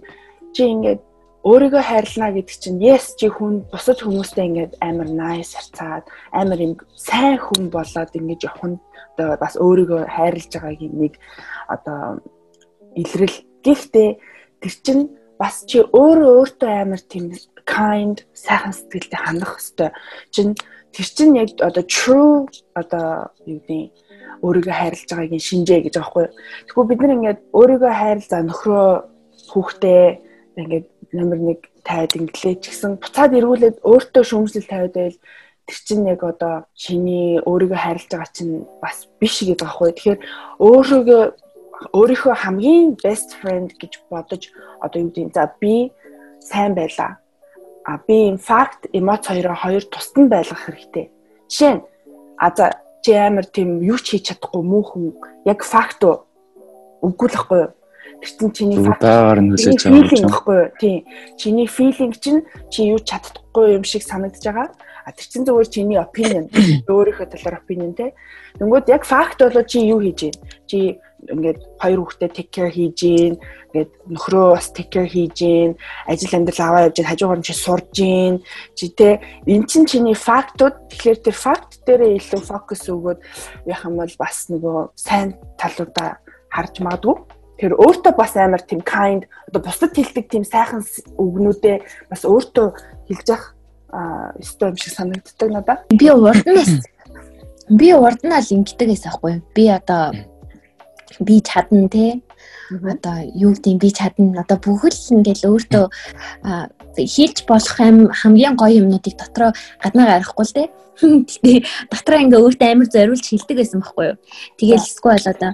[0.54, 1.02] чи ингээд
[1.42, 6.74] өөрийгөө хайрлана гэдэг чинь yes чи хүн бусад хүмүүстэй ингээд амар nice харцаад амар юм
[6.94, 8.78] сайн хүн болоод ингэж явах нь
[9.18, 11.14] одоо бас өөрийгөө хайрлаж байгаагийн нэг
[11.66, 12.22] одоо
[12.94, 14.10] илрэл гэхдээ
[14.62, 15.04] тэр чинь
[15.42, 17.34] бас чи өөрөө өөртөө амар тийм
[17.66, 19.90] kind сайхан сэтгэлтэй хандах хэрэгтэй
[20.30, 20.54] чинь
[20.94, 22.46] тэр чинь яг одоо true
[22.78, 23.90] одоо юу гэдэг
[24.46, 26.30] өөрийгөө хайрлаж байгаагийн шинжээ гэж аахгүй.
[26.70, 28.90] Тэгвэл бид нар ингээд өөрийгөө хайрлаж за нөхрөө
[29.54, 30.06] хүүхдээ
[30.62, 35.18] ингээд номер 1 тайд инглээ ч гэсэн буцаад эргүүлээд өөртөө шүүмжлэл тавиад байл
[35.68, 39.92] тэр чинь яг одоо чиний өөрийгөө хайрлаж байгаа чинь бас биш гэж байгаа хгүй.
[39.94, 40.20] Тэгэхээр
[40.62, 41.24] өөрийгөө
[41.90, 45.92] өөрийнхөө хамгийн best friend гэж бодож одоо юу гэдэг за би
[46.40, 47.18] сайн байлаа.
[47.86, 51.10] А би fact эмоц хоёроо хоёр тусад нь байлгах хэрэгтэй.
[51.50, 51.82] Жишээ нь
[52.38, 52.66] а за
[53.02, 55.14] чи амар тийм юу ч хийж чадахгүй муу хүн
[55.46, 56.06] яг факт
[57.02, 57.72] үгүй л хгүй юу?
[58.22, 60.70] Чинь чиний байгаар нь хүлээж байгаа юм байхгүй юу?
[60.78, 60.98] Тийм.
[61.42, 64.70] Чиний feeling чинь чи юу чаддаггүй юм шиг санагдаж байгаа.
[65.06, 66.46] А тэр чинь зөвхөн чиний opinion.
[66.90, 68.14] Өөрийнхөө талаар opinion те.
[68.62, 70.38] Тэнгүүд яг fact болоо чи юу хийж байна?
[70.70, 73.34] Чи ингээд хоёр хүүхдээ take care хийж гин
[73.74, 75.72] ингээд нөхрөө бас take care хийж гин
[76.10, 78.34] ажил амьдрал аваа явж гин хажуугаар нь чи сурж гин
[78.74, 83.20] чи тэ эн чин чиний фактууд тэгэхээр тэр факт дээрээ илүү фокус өгөөд
[83.70, 86.18] яах юм бол бас нөгөө сайн талуудаа
[86.50, 90.82] харж магадгүй Тэр өөртөө бас амар тийм kind одоо бусдад хэлдэг тийм сайхан
[91.14, 92.68] үгнүүдээ бас өөртөө
[93.06, 93.54] хэлж явах
[94.42, 95.86] өстой юм шиг санагддаг надад.
[95.94, 96.82] Би урд нь
[97.70, 99.46] би урд нь л ингэдэг гэсэн аахгүй.
[99.54, 100.10] Би одоо
[101.20, 102.22] би чадна те.
[102.72, 105.86] Одоо юу гэдэг би чадна одоо бүхэл ингээл өөртөө
[106.98, 109.52] хийлж болох юм хамгийн гоё юмнуудыг дотроо
[109.84, 110.64] гаднаа гаргахгүй л те.
[111.02, 111.58] Гэтээ
[111.92, 114.18] дотроо ингээ өөртөө амар зориулж хилдэг байсан байхгүй юу?
[114.56, 115.52] Тэгэл эсвэл одоо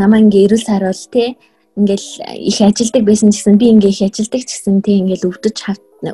[0.00, 1.36] намаа ингээ эрүүл саруул те
[1.78, 5.56] ингээл их ажилдаг байсан ч гэсэн би ингээ их ажилдаг ч гэсэн те ингээл өвдөж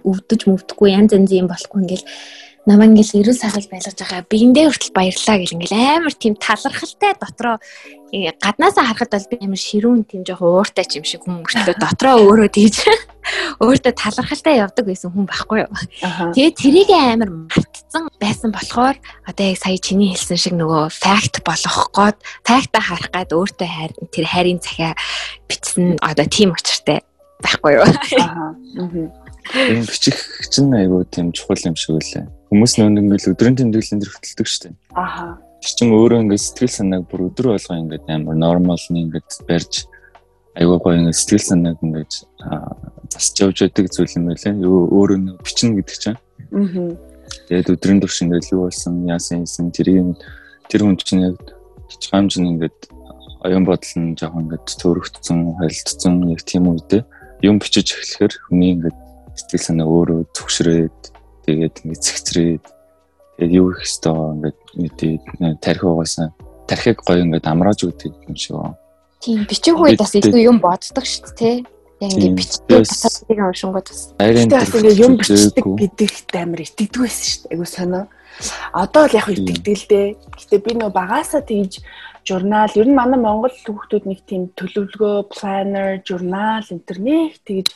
[0.05, 2.07] өвдөж мөвдөхгүй янз янз юм болохгүй ингээл
[2.69, 7.57] намаа ингээл эрүүл сайхан байлгаж байгаа биендээ хүртэл баярлаа гэл ингээл амар тийм талархалтай дотроо
[8.13, 12.17] гаднаасаа харахад бол би амар ширүүн тийм жоохон ууртай ч юм шиг хүн мөртлөө дотроо
[12.21, 12.85] өөрөө тийж
[13.65, 15.73] өөртөө талархалтай явдаг байсан хүн байхгүй юу.
[16.37, 17.31] Тэгээ тэрийг амар
[17.91, 23.11] мартцсан байсан болохоор одоо яг сая чиний хэлсэн шиг нөгөө факт болгох гээд фактаа харах
[23.11, 24.95] гээд өөртөө хайр тэр хайрын захиа
[25.49, 27.03] бичсэн одоо тийм учиртай
[27.43, 27.85] байхгүй юу.
[28.23, 28.55] Аа.
[28.71, 30.19] Энэ бичих
[30.51, 32.31] чинь айгүй тийм чухал юм шиг үлээ.
[32.51, 34.75] Хүмүүс нэг ингээл өдрийн тэмдэглэлэн дээр хөтэлдэг шүү дээ.
[34.95, 35.39] Аха.
[35.59, 39.91] Тэр чинь өөрөө ингээд сэтгэл санааг бүр өдөр болго ингээд амар нормал нь ингээд барьж
[40.55, 42.13] айгүй гоё ингээд сэтгэл санааг ингээд
[43.11, 44.55] засч явж байдаг зүйл юм байлаа.
[44.95, 46.19] Өөрөө бичнэ гэдэг чинь.
[46.55, 47.10] Аа.
[47.49, 50.19] Тэгээд өдрийн турш ингээд юу болсон, яасан юм тэрийг
[50.71, 51.39] тэр хүн чинь яг
[51.91, 52.79] хичгаамж нь ингээд
[53.47, 57.03] оюун бодол нь жоохон ингээд төрөгдсөн, холилдсон яг тийм үедээ
[57.43, 58.99] юм бичиж эхлэхээр хүний ингээд
[59.37, 61.01] сэтгэл санаа өөрөө зөвшрээд
[61.49, 62.65] тэгээд ингээд цэгцрээд
[63.41, 65.13] тэгээд юу их хэвээр ингээд мэдээ
[65.65, 66.29] тарих угаасаа
[66.69, 68.77] тархиг гоё ингээд амрааж өгдөг юм шиг байна.
[69.25, 71.57] Тийм бичих үед бас илүү юм боддог шүү дээ.
[72.01, 74.03] Яг ингээд бичдэг баталгыг уншингууд бас.
[74.17, 77.53] Бас ингээд юм бичдэг гэдэгт амар итгэдэг байсан шүү дээ.
[77.53, 78.03] Айгу сонио.
[78.73, 80.07] Одоо л яг итгэдэг л дээ.
[80.33, 81.85] Гэтэ би нөө багаасаа тэгж
[82.25, 87.73] журнал ер нь манай Монгол хүүхдүүд нэг тийм төлөвлөгөө, planner, журнал, интернет тэгж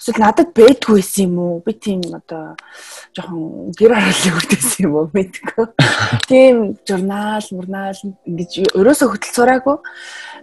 [0.00, 1.62] эсвэл надад байдгүй байсан юм уу?
[1.64, 2.56] Би тийм одоо
[3.16, 5.66] жоохон гэр хараалыг үрдээсэн юм уу мэдгүй.
[6.30, 7.96] Тийм журнал, мурнал
[8.28, 9.76] ингэж өрөөсөө хөтөл сураагүй.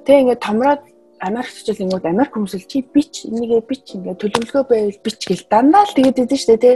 [0.05, 0.81] Тэгээ ингээд томроод
[1.23, 5.47] Америкт ч ингэвэл Америк хүмүүс л чи бич энийгээ бич ингээд төлөвлөгөө байвал бич гэл
[5.47, 6.75] дандаа л тэгээд идэв штэ тий.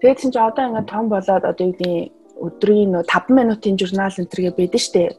[0.00, 1.92] Тэгээд чинь ч одоо ингээд том болоод одоо юу гэдэг
[2.40, 5.12] өдрийн нөө 5 минутын журнал энэ төргээ байдаг штэ.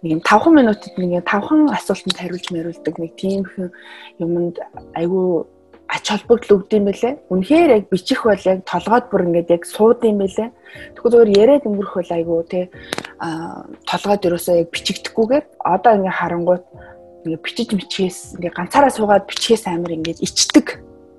[0.00, 3.44] Нэг 5 минутад нэг 5хан асуултанд хариулж мэруулдаг нэг тийм
[4.16, 4.56] юмд
[4.96, 5.44] айгүй
[5.88, 7.14] ач холбогдол өгд юм бэлээ.
[7.32, 10.48] Үнэхээр яг бичих бол яг толгойд бүр ингээд яг сууд юм бэлээ.
[10.94, 12.60] Тэгвэл зөвөр яриад өнгөрөх бол айгүй те
[13.18, 16.64] а толгойд ерөөсөө яг бичигдэхгүйгээр одоо ингээд харангуут
[17.28, 20.66] ингээд бичиж мичгээс ингээд ганцаараа суугаад бичгээс амар ингээд ичдэг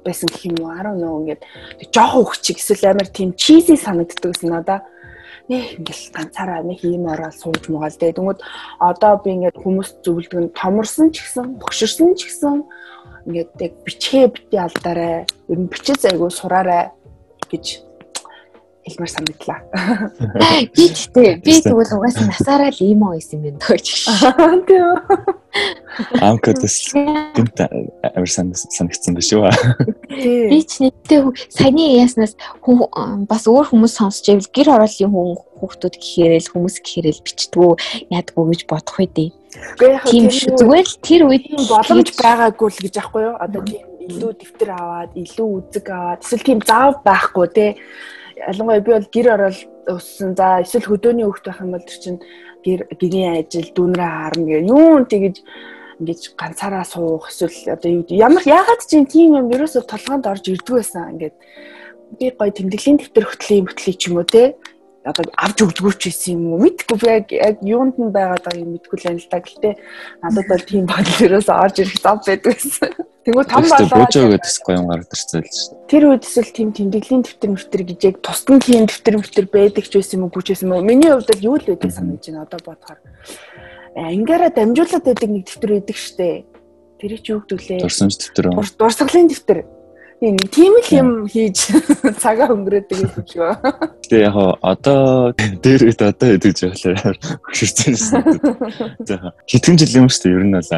[0.03, 1.41] байсан гэх юм уу 10 нөө ингээд
[1.93, 4.79] жоохон өгчиг эсвэл амар тийм чизи санагддаг гэсэн надаа
[5.49, 8.17] нэг ингээл ганцаараа нэг юм ороод сууж муугаал дээ.
[8.17, 8.39] Тэнгүүд
[8.79, 12.63] одоо би ингээд хүмүүс зөвлөдөг нь томорсон ч гэсэн, богширсан ч гэсэн
[13.25, 15.25] ингээд яг бичгээ бити алдаарай.
[15.49, 16.93] Ер нь бичиж айгу сураарай
[17.49, 17.88] гэж
[18.87, 19.59] хэлмээр санагдлаа.
[20.73, 23.77] Би гэхдээ би тэгвэл угаасаа насаараа л ийм байсан юм байна дөө.
[24.67, 24.87] Тийм.
[26.21, 29.51] Амкадс гэнт амар санагдсан биш үү?
[30.49, 31.19] Би ч нэгтэй
[31.51, 32.37] саяны яснаас
[33.27, 37.69] бас өөр хүмүүс сонсч ивэл гэр ороолын хүн хүүхдүүд гэхээр л хүмүүс гэхээр л бичдгүү
[38.15, 39.33] яадгүй гэж бодох байдیں۔
[40.07, 40.55] Тийм шүү.
[40.55, 43.35] Зүгээр л тэр үед боломж байгаагүй л гэж аахгүй юу?
[43.41, 47.67] Одоо тийм илүү дэвтэр аваад, илүү үзэг аваад, эсвэл тийм заав байхгүй те
[48.47, 50.35] ялангуяа би бол гэр орол өссөн.
[50.37, 52.19] За эсвэл хөдөөний хүүхд байх юм бол тэр чинь
[52.63, 55.35] гэр гэрийн ажил дүүнрээ харна гэх юун тэгэж
[55.99, 61.19] ингэж ганцаараа суух эсвэл одоо ямар ягаад ч тийм юм ерөөсө толгоонд орж ирдэг байсан
[61.19, 61.35] ингээд
[62.19, 64.55] би гоё тэмдэглэлийн дэвтэр хөтлийн хөтлөе ч юм уу те
[65.09, 68.71] одоо авч өгдөггүй ч байсан юм уу мэдгүй би яг юунд нь байгаад байгаа юм
[68.77, 69.73] мэдгүй л байна л та гэхдээ
[70.23, 72.89] надад бол тийм бодол ерөөсө орж ирэх зав байдаг байсан
[73.29, 75.75] Тэгвэл том болоо гэдээс гоё юм гараад ирсэн л шүү.
[75.91, 79.93] Тэр үед эсвэл тийм тэмдэглэлийн дэвтэр мөвтер гэж яг тусдан тийм дэвтэр мөвтер байдаг ч
[79.99, 80.87] байсан юм уу гүч байсан юм уу?
[80.87, 82.99] Миний хувьд л юу л байдаг санаж байна одоо бодохоор.
[83.93, 86.47] Ангаараа дамжуулаад байдаг нэг дэвтэр байдаг штэ.
[86.97, 87.79] Тэр чи юу гэдүүлээ?
[87.83, 88.45] Дурсамж дэвтэр.
[88.79, 89.59] Дурсгалын дэвтэр.
[90.19, 91.71] Тийм тийм л юм хийж
[92.23, 93.55] цагаа өнгөрөөдөг юм шиг ба.
[94.03, 97.15] Тэгээ яг одоо дээр үед одоо хэдэг жаглаар
[97.47, 98.23] хөшөрсөн шээ.
[99.07, 100.75] За хэдхэн жил юм шүү дээ ер нь бол.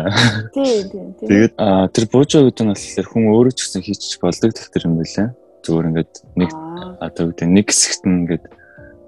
[0.53, 1.07] Тийм тийм.
[1.25, 5.33] Тэгээд тэр буужаа үед нь болохоор хүн өөрөө ч гэсэн хийчих болдог тахтэр юм байлаа.
[5.65, 6.51] Зүгээр ингээд нэг
[7.01, 8.45] одоо үүдээ нэг хэсэгт нь ингээд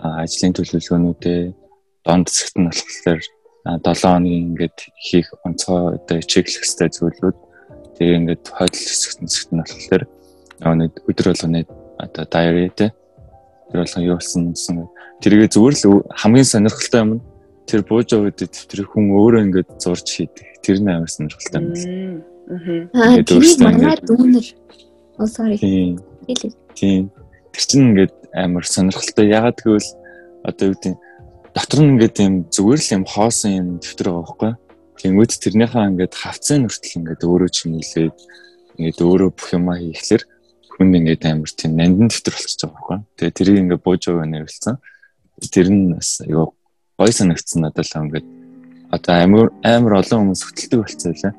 [0.01, 1.41] ажлын төлөвлөгөөнүүдээ
[2.09, 3.21] донд хэсэгт нь болохоор
[3.85, 7.37] 7 хоногийн ингээд хийх онцгой одоо чеклэх хэвээр зүйлүүд
[8.01, 10.03] тэгээ ингээд хойдол хэсэгт нь хэсэгт нь болохоор
[10.61, 11.65] нэг өдөр болгоны
[11.97, 12.91] одоо diary те.
[13.71, 14.75] Тэр болгон юу болсон гэсэн
[15.23, 17.21] тэргээ зүгээр л хамгийн сонирхолтой юм нь
[17.65, 20.47] тэр бууж аваад тэр хүн өөрөө ингээд зурж хийдэг.
[20.61, 22.21] Тэр нь амар сонирхолтой юм байна.
[22.93, 24.45] Аа тэгээд манай дүүнер
[25.17, 25.57] оо sorry.
[25.57, 27.09] Тийм.
[27.53, 29.31] Тэр чинь ингээд амар сонирхолтой.
[29.31, 29.89] Ягаад гэвэл
[30.43, 30.95] одоо юу гэдэг
[31.55, 34.51] дотор нь ингээд юм зүгээр л юм хоосон юм дэвтэр байгаа байхгүй.
[35.03, 38.17] Тэнгүүд тэрнийхээ ингээд хавцын хүртэл ингээд өөрөө чимэглээд
[38.77, 40.23] ингээд өөрөө бүх юмаа хийхлээр
[40.73, 42.99] хүн ингээд амар тийм нандин дэвтэр болчихж байгаа байхгүй.
[43.21, 44.75] Тэгээ тэрийг ингээд бууж байгаа нэрлэлсэн.
[45.53, 46.49] Тэр нь бас айгаа
[46.97, 48.27] гой санагдсан надад л ингээд
[48.89, 51.33] одоо амар амар олон хүмүүс хөтэлдэг болцсон лээ.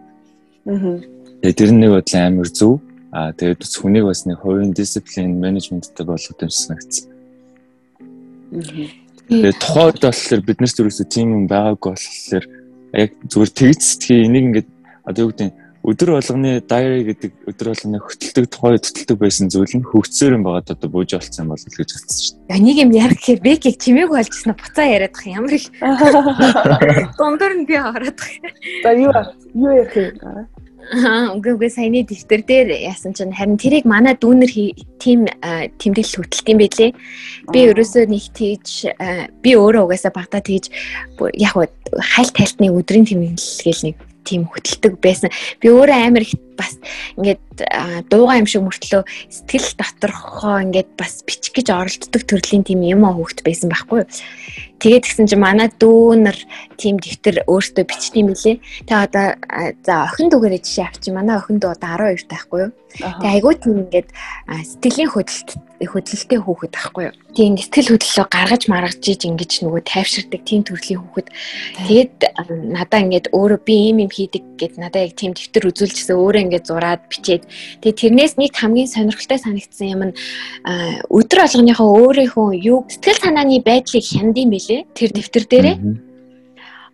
[0.70, 0.99] Аа.
[1.42, 2.73] Тэгээ тэр нэг бодлоо амар зөв.
[3.11, 7.07] Аа тэгээд бас хүнийг бас нэг хувийн дисциплин менежменттэй болгох юм санагдсан.
[8.55, 8.87] Аа.
[9.31, 12.44] Тэгээ тухайд болохоор бид нар зүрхсээ тийм юм байгаагүй болохоор
[12.94, 14.68] яг зүгээр тэгж сэтгэе энийг ингээд
[15.03, 19.68] одоо юу гэдэг нь өдөр болгоны diary гэдэг өдөр болгоны хөтэлдэг тухай хөтэлдэг байсан зүйл
[19.77, 22.57] нь хөгцсөөр юм байгаад одоо бууж олцсон бол гэж хэлсэн шүү дээ.
[22.57, 25.68] Энийг юм ярих гэхээр бэкийг чимээгүй болчихсон буцаа яриад ах ямар их
[27.20, 28.33] дундуур нь би ороод ах.
[28.81, 29.12] За юу
[29.53, 30.16] юу ярих юм?
[30.25, 34.53] Аа үгүй үгүй саяны дэвтэр дээр яасан чинь харин тэрийг манай дүүнер
[35.01, 35.29] тим
[35.81, 36.90] тэмдэглэл хөтэлт юм байлээ.
[37.53, 38.88] Би ерөөсөө нэг тийж
[39.40, 40.68] би өөрөө угаасаа багтаа тийж
[41.40, 45.31] яг хайлт тайлтны өдрийн тэмдэглэл гээл нэг тийм хөтэлдэг байсан.
[45.61, 46.79] Би өөрөө амар их бас
[47.19, 47.43] ингээд
[48.11, 53.14] дуугаа юм шиг мөртлөө сэтгэл доторхоо ингээд бас бичих гэж оролддог төрлийн тийм юм аа
[53.14, 54.11] хүүхэд байсан байхгүй юу.
[54.85, 56.38] Тэгээд гисэн чи манай дүүнэр
[56.77, 58.61] тийм дэвтэр өөртөө бичт юм лээ.
[58.85, 59.27] Тэгээ одоо
[59.81, 61.09] за охин дүүгээрээ жишээ авчи.
[61.09, 62.73] Манай охин дүү одоо 12 таахгүй юу.
[62.95, 64.09] Тэгээ айгүй тийм ингээд
[64.53, 65.51] сэтгэлийн хөдөлт
[65.83, 67.14] хөдөлгөлтэй хүүхэд байхгүй юу.
[67.35, 71.29] Тийм сэтгэл хөдлөлөө гаргаж маргаж иж ингэж нөгөө тайвширдаг тийм төрлийн хүүхэд.
[71.90, 72.14] Тэгээд
[72.71, 76.68] надаа ингээд өөрөө би ийм юм хийдэг гэд надаа яг тийм дэвтэр үзүүлчихсэн өөрөө ингээд
[76.68, 77.42] зураад бичээд.
[77.83, 80.14] Тэгээд тэрнээс нэг хамгийн сонирхолтой санагдсан юм нь
[81.09, 85.76] өдөр алганыхаа өөрийнхөө юу сэтгэл санааны байдлыг хяндсан билээ тэр дэвтэр дээрээ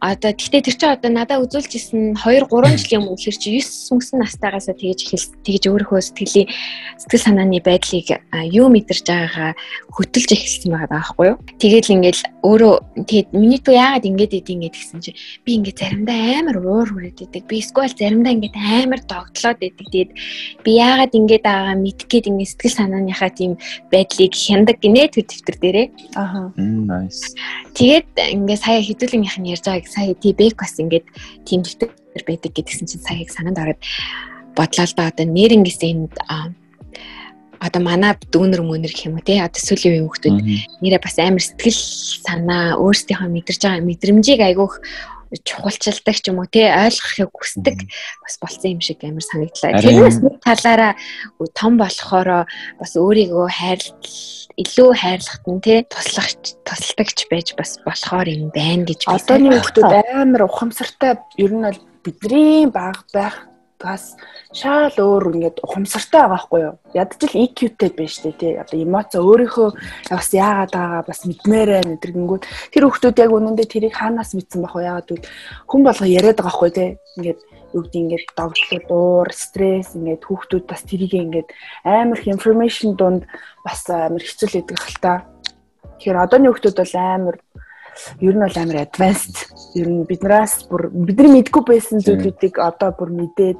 [0.01, 4.01] Одоо тэгтээ тэр чинь одоо надад үзүүлж исэн 2 3 жилийн өмнө хэр чи 9
[4.01, 6.49] мөсөн настайгаасаа тэгж хэл тэгж өөрийнхөө сэтгэлийн
[6.97, 8.09] сэтгэл санааны байдлыг
[8.49, 9.53] юу мэдэрч байгаагаа
[9.93, 11.37] хөтөлж эхэлсэн байгаа байхгүй юу.
[11.61, 15.13] Тэгэл ингээл өөрөө тэгээд миний туу яагаад ингэж идэв гэсэн чи
[15.45, 17.45] би ингээд заримдаа амар уур хүрээд идэг.
[17.45, 19.85] Би эсвэл заримдаа ингээд амар догтлоод идэг.
[19.85, 20.11] Тэгээд
[20.65, 23.61] би яагаад ингэж байгаа мэдгээд ингээд сэтгэл санааныхаа тийм
[23.93, 25.87] байдлыг хяндаг гинэ тэр дэвтэр дээрээ.
[26.17, 26.49] Аха.
[26.57, 27.37] Nice.
[27.77, 31.07] Тэгээд ингээд сая хэдүүлгийнх нь ярьж байгааг сая Тибек бас ингээд
[31.45, 33.81] тийм дэвтэр байдаг гэдгсэн чинь саяг санаанд ороод
[34.57, 36.15] бодлоо л да одоо нэрнгээс энд
[37.61, 40.23] одоо манай дүүнер мөнэр гэх юм уу те одоо сүүлийн үеийн хүмүүс
[40.81, 41.81] нэрээ бас амар сэтгэл
[42.25, 44.75] санаа өөрсдийнхөө мэдэрж байгаа мэдрэмжийг айгүйх
[45.39, 47.79] чухалчилдаг ч юм уу те ойлгохыг хүсдэг
[48.23, 49.79] бас болсон юм шиг амар санагдлаа.
[49.79, 50.93] Тэрнээс нэг талаараа
[51.55, 52.47] том болохоор
[52.79, 53.95] бас өөрийгөө хайрлал
[54.59, 60.11] илүү хайрлахт нь те туслагч тусалдагч байж бас болохоор юм байна гэж би одооны хүмүүс
[60.19, 63.50] амар ухамсартай ер нь бол бидний баг байх
[63.81, 64.15] бас
[64.53, 66.75] шал өөр ингээд ухамсартай байгаа байхгүй юу?
[66.95, 68.55] Ядчил EQ-тэй байна шүү дээ тий.
[68.61, 69.69] Одоо эмоц өөрийнхөө
[70.13, 74.85] бас яагаад байгаа бас мэдмээрээ нэдэргэнгүүт тэр хүмүүс яг үнэндээ тэрийг хаанаас мэдсэн бах вэ?
[74.85, 75.29] Яагаад гэвэл
[75.67, 76.91] хүн болго яриад байгаа байхгүй тий.
[77.17, 77.41] Ингээд
[77.73, 81.49] юу гэдэг ингээд догтлол, уур, стресс ингээд хүүхдүүд бас тэрийг ингээд
[81.87, 83.23] амар их information донд
[83.63, 85.17] бас амар хэцүү лээдэг хальтаа.
[85.99, 87.37] Тэгэхээр одооны хүүхдүүд бол амар
[88.21, 89.37] ер нь бол амар advanced.
[89.75, 93.59] Ер нь биднээс бүр бидний мэдгүй байсан зүйлүүдийг одоо бүр мэдээд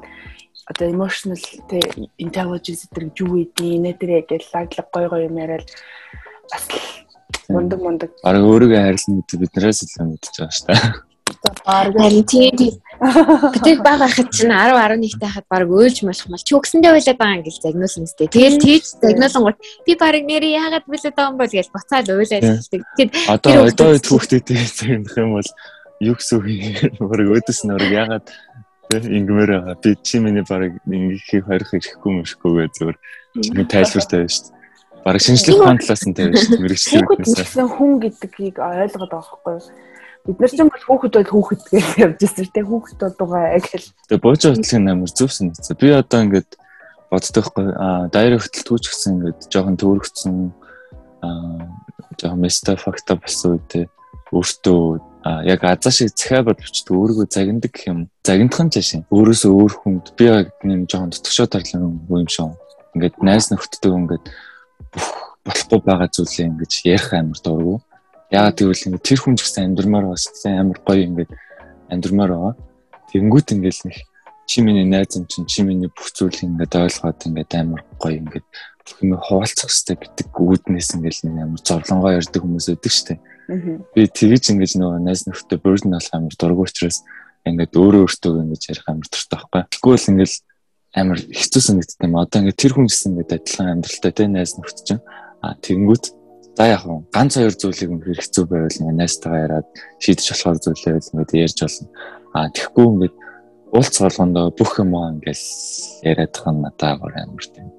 [0.71, 1.79] одоо emotional те
[2.17, 5.67] intelligence гэдэг юу гэдэг нэ тэр яг лаглаг гой гой юм яриад
[6.51, 6.63] бас
[7.49, 8.09] мундаг мундаг.
[8.23, 11.11] Арга өөрийгөө хайрлах гэдэг биднээс илүү мэдчихэж байгаа шүү дээ.
[11.65, 12.55] Харин тийм
[13.01, 17.37] бид баг байхад чинь 10 11 тахад баг өөлж болох мал чи өгсөндөө байлаад байгаа
[17.41, 18.29] юм гэл загнуулсан сте.
[18.29, 22.45] Тэгэл тийж загнуулсан гот би баг нэрээ яагаад билээд байгаа юм бол гэж буцаал уйлаад
[22.45, 22.81] хэлдэг.
[22.93, 25.49] Тэгэхэд одоо одоо хүүхдүүдтэй загнах юм бол
[25.97, 26.45] юу гэсэн үг
[27.01, 28.27] юм баг өдөс нөр яагаад
[28.93, 29.75] ингэмээр байгаа.
[29.81, 32.97] Би чи миний баг ингэхийг харих ирэхгүй мөшгүйгээ зөвөр
[33.41, 34.59] чиний тайлбартай байна шүү дээ.
[35.01, 36.61] Бараг шинжлэх ухааны талаас нь тавьж шүү дээ.
[36.61, 39.89] Мэргэжлээс хүн гэдгийг ойлгоод байгаа байхгүй юу?
[40.25, 43.89] Бид нар ч юм бол хүүхэд бол хүүхэд гэж явж ирсэн тийм хүүхэд болдгоо гэл.
[44.05, 45.49] Тэгээ бууж хөтлөх амар зөвсөн.
[45.81, 46.49] Би одоо ингээд
[47.09, 50.35] боддог хгүй а дайр хөтөлтгүүч гэсэн ингээд жоохон төөрөгцсөн
[51.25, 51.29] а
[52.21, 53.89] жоохон места факта болсон үедээ
[54.31, 54.81] өөртөө
[55.45, 58.09] яг азаа шиг цахиа бодвчдаг өөрийгөө загиндаг гэх юм.
[58.23, 59.05] Загиндах нь жишээ.
[59.11, 62.55] Өөрөөсөө өөр хүнд би яг нэм жоохон дутгшоо тарлан юм шиг.
[62.95, 64.25] Ингээд найз нөхдөдөө ингээд
[65.45, 67.81] болохгүй байгаа зүйлээ ингэж ярих амар дургу.
[68.31, 71.31] Яагаад гэвэл ингээд тэр хүн ч гэсэн амьдрмаар бас амар гоё ингээд
[71.91, 72.55] амьдрмаар байгаа.
[73.11, 73.97] Тэнгүүт ингээд нэг
[74.47, 78.47] чи миний найз юм чинь чи миний бүх зүйлийг ингээд ойлгоод ингээд амар гоё ингээд
[78.87, 83.19] бүх юм хуваалцах хэрэгтэй гэдэг үүднээс ингээд нэг амар зовлонгоо ярьдаг хүмүүс байдаг штеп.
[83.91, 87.03] Би тэгэж ингээд нөгөө найз нөхдөд burden болох амар дург учраас
[87.43, 89.63] ингээд өөрөө өөртөө ингээд ярих амар дуртай байхгүй.
[89.75, 90.33] Тэгвэл ингээд
[90.95, 92.15] амар хэцүү санагддаг юм.
[92.15, 95.03] Одоо ингээд тэр хүн гэсэн ингээд адилхан амьдралтай те найз нөхдөд чинь
[95.41, 96.05] а тэгэнгүүт
[96.57, 99.67] За яг нь ганц хоёр зүйлийг үнэхээр хэцүү байвал ингээ найстайгаа яриад
[100.03, 101.87] шийдэж болохоор зүйлээ ингээд ярьж болно.
[102.35, 103.15] Аа тэгэхгүй ингээд
[103.71, 105.45] уулз болгондоо бүх юм ингээл
[106.03, 107.69] яриад байгаа нь надад амар тийм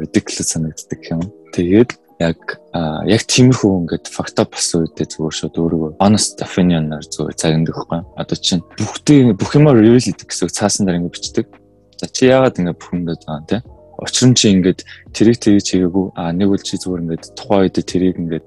[0.00, 1.20] ridiculous санагддаг юм.
[1.52, 2.38] Тэгээд яг
[2.72, 8.00] яг тиймэрхүү ингээд факта болсон үедээ зүгээр шууд өөрийгөө honest opinion-аар зүгээр загнадаг байхгүй.
[8.16, 11.46] Одоо чинь бүгдээ бүх юмаа reveal гэдэг гэсэн цаасан дээр ингээд бичдэг.
[11.98, 13.58] За чи яагаад ингээд бүх юм гээд байгаа юм те?
[14.04, 14.84] Учир нь чи ингээд
[15.16, 16.06] тэрийг тэгж хийгээгүй.
[16.12, 18.46] А нэг бол чи зүгээр ингээд тухайн үед тэрийг ингээд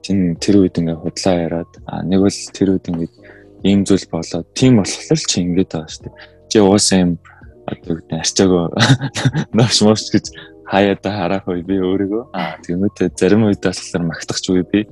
[0.00, 3.14] тийм тэр үед ингээд худлаа яриад а нэг бол тэр үед ингээд
[3.68, 6.14] ийм зүйл болоод тийм болохоор чи ингээд байгаа шүү дээ.
[6.48, 7.12] Чи уусаа юм
[7.68, 8.66] одоо гэдэг арчаагаа
[9.60, 10.26] нош мош гэж
[10.72, 12.24] хаяад харах үе би өөрийгөө.
[12.32, 14.88] А тэгмээтэй зарим үед болохоор магтах ч үе би.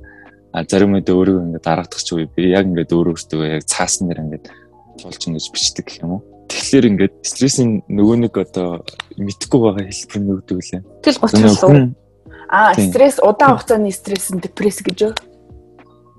[0.52, 2.52] А зарим үед өөрийгөө ингээд дарагдах ч үе би.
[2.52, 4.46] Яг ингээд өөрөө өөртөө яг цаасан дээр ингээд
[5.00, 8.84] тулж ингэж бичдэг гэх юм уу Тэгэхээр ингээд стрессийн нөгөө нэг одоо
[9.16, 10.82] мэдхгүй байгаа хэлбэр нь өгдөг лээ.
[11.00, 11.96] Тэгэл гоцлоо.
[12.52, 15.12] Аа, стресс удаан хугацааны стресс нь депресс гэж юу?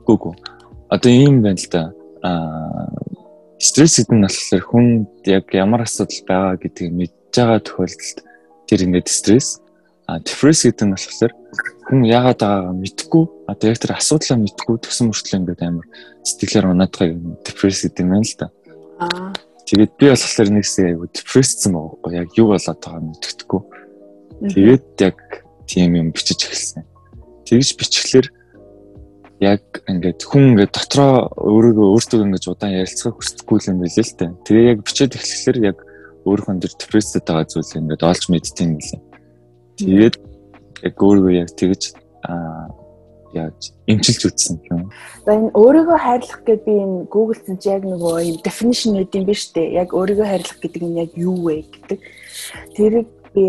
[0.09, 0.33] Гүгү.
[0.89, 1.93] Одоо ийм байна л да.
[2.25, 2.89] Аа
[3.63, 8.17] стресс гэдэг нь болохоор хүнд яг ямар асуудал байгаа гэдгийг мэдж байгаа тохиолдолд
[8.67, 9.63] тэр ингээд стресс
[10.09, 11.33] а депресс гэдэг нь болохоор
[11.87, 15.87] хүн яагаад байгаагаа мэдгүй одоо яг тэр асуудлаа мэдгүй төсөн мөртлөө ингээд амар
[16.27, 17.07] сэтгэлээр унаадгаа
[17.47, 18.47] депресс гэдэг юм байна л да.
[18.99, 19.31] Аа.
[19.73, 23.61] Тэгээд би болохоор нэгсээ айгу депресссэн байгаа яг юу болоод байгааг мэддэхгүй.
[24.53, 25.17] Тэгээд яг
[25.65, 26.85] тийм юм бичиж эхэлсэн.
[27.49, 28.27] Тэгж бичгэлээр
[29.41, 34.31] яг ингээд хүн ингээд дотроо өөрийгөө өөртөө ингээд удаан ярилцахыг хүсдэггүй юм билээ л дээ.
[34.45, 35.77] Тэгээ яг бичээд эхлэхлээр яг
[36.21, 39.01] өөрийнхөө дөр депрессэд байгаа зүйл ингээд олж мэдтiin гэлээ.
[39.81, 40.15] Тэгээд
[40.85, 41.81] яг өөрийгөө яг тэгж
[42.29, 42.69] аа
[43.33, 44.91] яаж эмчилж үтсэн юм.
[45.25, 49.25] За энэ өөрийгөө хайрлах гэдэг би энэ гуглдсан чи яг нөгөө юм definition гэдэг юм
[49.27, 49.73] биш үү?
[49.73, 51.99] Яг өөрийгөө хайрлах гэдэг нь яг юу вэ гэдэг.
[52.77, 53.43] Тэрийг би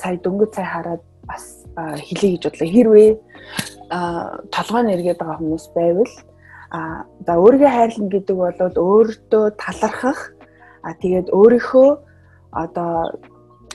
[0.00, 1.44] сая дөнгөж цай хараад бас
[1.76, 2.68] хэлье гэж бодлоо.
[2.68, 3.10] Хэрвээ
[4.54, 6.12] толгой нэргээд байгаа хүмүүс байвал
[6.70, 10.20] а за өөрийгөө хайрлна гэдэг бол өөртөө талархах
[10.86, 11.90] а тэгээд өөрийнхөө
[12.54, 12.92] одоо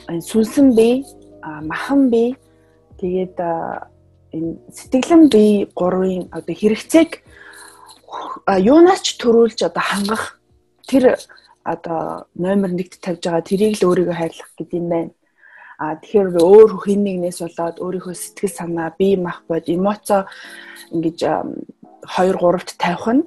[0.08, 1.04] сүнсэн бие
[1.44, 2.36] махан бие
[3.00, 3.36] тэгээд
[4.32, 7.10] энэ сэтгэлэн бие гурвын одоо хэрэгцээг
[8.46, 10.24] юунаас ч төрүүлж одоо хангах
[10.86, 11.18] тэр
[11.66, 15.12] одоо номер 1-т тавьж байгаа тэрийг л өөрийгөө хайрлах гэдэг юм байна.
[15.78, 20.24] А тэгэхээр өөр хин нэгнээс болоод өөрийнхөө сэтгэл санаа, бие мах бод, эмоцо
[20.94, 23.22] ингэж 2 3-т тавих нь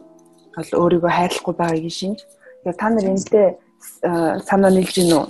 [0.55, 2.19] бол өөрийгөө хайрлахгүй байгаагийн шинж.
[2.63, 3.47] Тэгэхээр та нар энэтэй
[4.47, 5.25] санаа нийлж гин үү?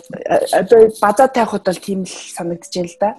[0.54, 3.10] Одоо базаа тавихад бол тийм л санагдаж байна л да.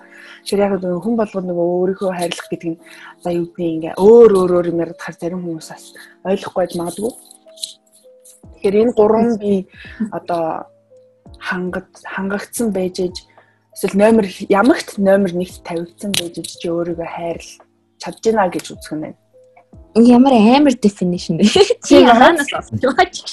[0.44, 2.78] Тэгэхээр яг хүн болгоод нөгөө өөрийнхөө хайрлах гэдэг нь
[3.22, 5.84] за юу гэдэг ингээ өөр өөр өөр юм ярихаар зарим хүмүүс бас
[6.24, 7.12] ойлгохгүй магадгүй.
[8.60, 9.52] Тэгэхээр энэ гурван би
[10.10, 10.66] одоо
[11.38, 13.16] хангад хангагдсан байж ээж
[13.74, 17.50] эсвэл номер ямагт номер 1-т тавигдсан байж чи өөрийгөө хайрл
[18.00, 19.18] чадж гинэ гэж үзэх нь байна.
[19.94, 21.44] Ямар амар definition бэ?
[21.82, 23.26] Чи хаанаас авч байгаа ч.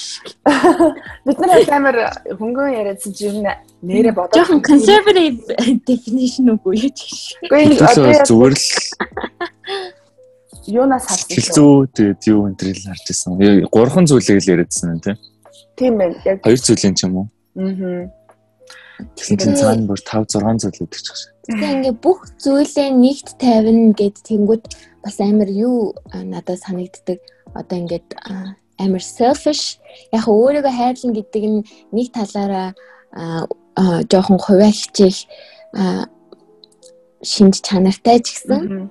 [1.26, 1.96] Бид нар амар
[2.34, 3.46] хөнгөн яриадсан чи юу
[3.82, 5.38] нэрэ бодож жоохон conservative
[5.86, 7.38] definition үгүй юу ч.
[7.46, 8.66] Үгүй одоо зүгээр л
[10.66, 11.30] юунаас харсан.
[11.30, 13.38] Хилцүү тэгээд юу өнтрил харж исэн.
[13.70, 15.16] Гурван зүйлийг л яриадсан тийм.
[15.78, 16.18] Тийм байна.
[16.26, 17.26] Яг хоёр зүйлийн ч юм уу?
[17.54, 18.10] Аа.
[19.14, 21.20] Тэгсэн чинь цаана бүр 5 6 зүйл өгдөг ч гэж.
[21.48, 24.64] Тэгээ ингээ бүх зүйлээ нэгт тавина гэд тэнгууд
[25.08, 27.18] бас амар юу надад санагддаг.
[27.56, 28.12] Одоо ингээд
[28.76, 29.80] амар selfish
[30.12, 31.60] яг өөрийгөө хайрлан гэдэг нь
[31.96, 32.76] нэг талаараа
[34.12, 35.18] жоохон хувиа хичээх
[37.22, 38.90] шинж чанартай ч гэсэн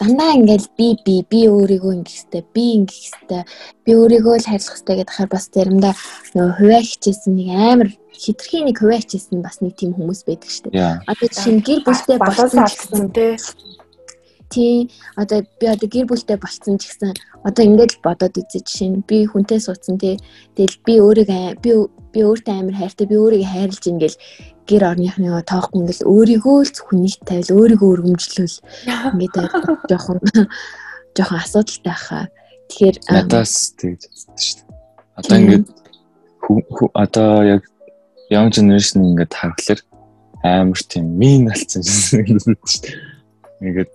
[0.00, 3.44] дандаа ингээл би би би өөрийгөө ингэх хэвээр би ингэх хэвээр
[3.84, 5.94] би өөрийгөө л хайрлах хэвээр гэдэг хаар бас заримдаа
[6.36, 10.72] нөгөө хувиа хичээсэн нэг амар хитрхийн нэг хувиа хичээсэн бас нэг тийм хүмүүс байдаг шүү
[10.72, 11.04] дээ.
[11.04, 13.32] Одоо жишээ нь гэр бүлтэй болсон гэсэн тий.
[14.50, 17.14] Тий одоо би одоо гэр бүлтэй болцсон ч гэсэн
[17.46, 20.18] одоо ингээд л бодоод үзье жишээ нь би хүнтэй суудсан тий.
[20.58, 21.70] Тэгэл би өөрийгөө би
[22.10, 24.18] би өөртөө амар хайртай би өөрийгөө хайрлж ингээл
[24.66, 28.56] гэр орныхны тоохгүй ингээл өөрийгөө л хүнийг тавил өөрийгөө өргөмжлүүл
[29.22, 29.50] ингээд
[29.86, 30.18] жоохон
[31.14, 32.24] жоохон асуудалтай хаа.
[32.70, 34.66] Тэгэхээр надаас тэгж байна шүү дээ.
[35.18, 35.66] Одоо ингээд
[36.94, 37.62] одоо яг
[38.30, 39.80] young generation ингээд харахаар
[40.42, 42.98] амар тийм мин болсон юм шүү дээ.
[43.60, 43.90] Ингээд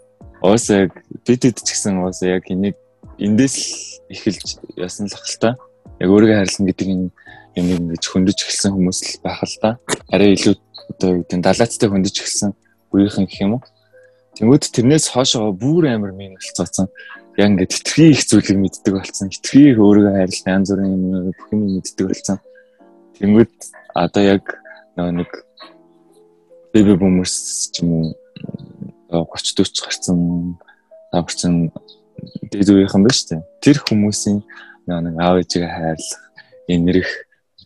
[0.46, 0.90] оосаа
[1.26, 2.78] бид хэд ч гэсэн оосаа яг энийг
[3.18, 5.50] эндээс л эхэлж ясан л хэл та.
[5.98, 7.10] Яг өөрийгөө хайрлана гэдэг энэ
[7.56, 9.70] юм ингэж хөндөж эхэлсэн хүмүүс л байх л та.
[10.14, 10.56] Арай илүү
[10.92, 12.52] одоо юу гэдэг далаацтай хөндөж эхэлсэн
[12.94, 13.64] үеийнхэн гэх юм уу.
[14.36, 16.92] Тэнгүүд тэрнээс хоошоо бүр амар мин болцооцсон.
[17.40, 19.32] Яг ингээд хитрхи их зүйлийг мэддэг болсон.
[19.32, 22.38] Хитрхи өөрийгөө хайрлах янз бүрийн юм бүх юм мэддэг болсон.
[23.16, 23.56] Тэнгүүд
[23.96, 24.44] одоо яг
[25.00, 25.32] нэг
[26.76, 28.06] бэби бумерс ч юм уу
[29.24, 30.20] 30 40 гарсан
[31.12, 31.54] даварсан
[32.52, 33.42] дээд үеийнхэн байна шүү дээ.
[33.64, 34.38] Тэр хүмүүсийн
[34.88, 36.24] нэг аав ээжигээ хайрлах,
[36.68, 37.12] энэрх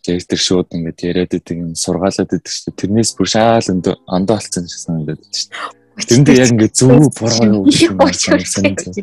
[0.00, 2.80] тэр шууд ингээд яриад идэг юм сургаалаад идэг шүү дээ.
[2.80, 5.80] Тэрнээс бүр шаал ондоо болцсон гэсэн санагдаад шүү дээ.
[6.08, 7.98] Тэрэндээ яг ингээд зөв буруу юу юм
[8.48, 8.96] санагдав.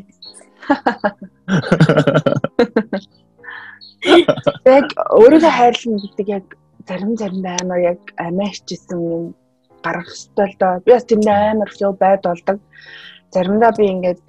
[4.65, 6.45] Яг өөрийгөө хайрлах гэдэг яг
[6.87, 9.23] зарим заримдаа амар яг амиачсан юм
[9.87, 10.73] гарах ёстой л доо.
[10.85, 12.57] Би бас тийм амар flow байд болдог.
[13.33, 14.21] Заримдаа би ингээд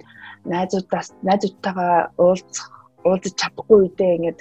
[0.45, 2.69] найзуудаас найзуудтайгаа уулзах
[3.03, 4.39] уулзаж чадахгүй үедээ ингээд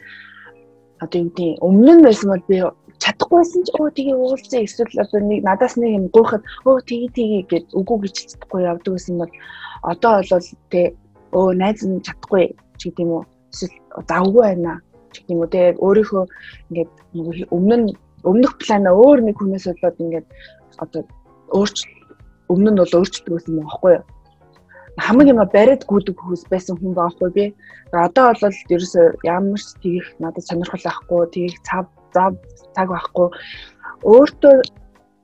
[1.02, 2.58] одоо юу гэдэг өмнө нь байсан бол би
[3.02, 7.42] чадахгүйсэн ч өө тгий уулзсан эсвэл одоо нэг надаас нэг юм гуйхад өө тгий тгий
[7.50, 9.32] гэд үгүй гэж чадахгүй явдаг гэсэн бол
[9.90, 10.82] одоо бол тэ
[11.38, 12.44] өө найз нь чадахгүй
[12.78, 13.74] ч гэдэг юм уу эсвэл
[14.10, 14.74] завгүй байна
[15.12, 16.24] ч гэдэг юм уу тэ өөрийнхөө
[16.70, 16.90] ингээд
[17.54, 17.88] өмнө нь
[18.26, 20.26] өмнөх плана өөр нэг хүнээс болоод ингээд
[20.82, 21.02] одоо
[21.58, 21.76] өөрч
[22.52, 24.04] өмнө нь бол өөрчлөлт өгсөн юм аахгүй юу
[24.98, 27.44] хамаг юм бариад гүдэг хүмүүс байсан хүн байхгүй би.
[27.92, 32.34] Одоо бол ерөөсөө ямар ч тгийх надад сонирхол авахгүй, тгийх цав зав
[32.74, 33.28] цаг байхгүй.
[34.02, 34.54] Өөртөө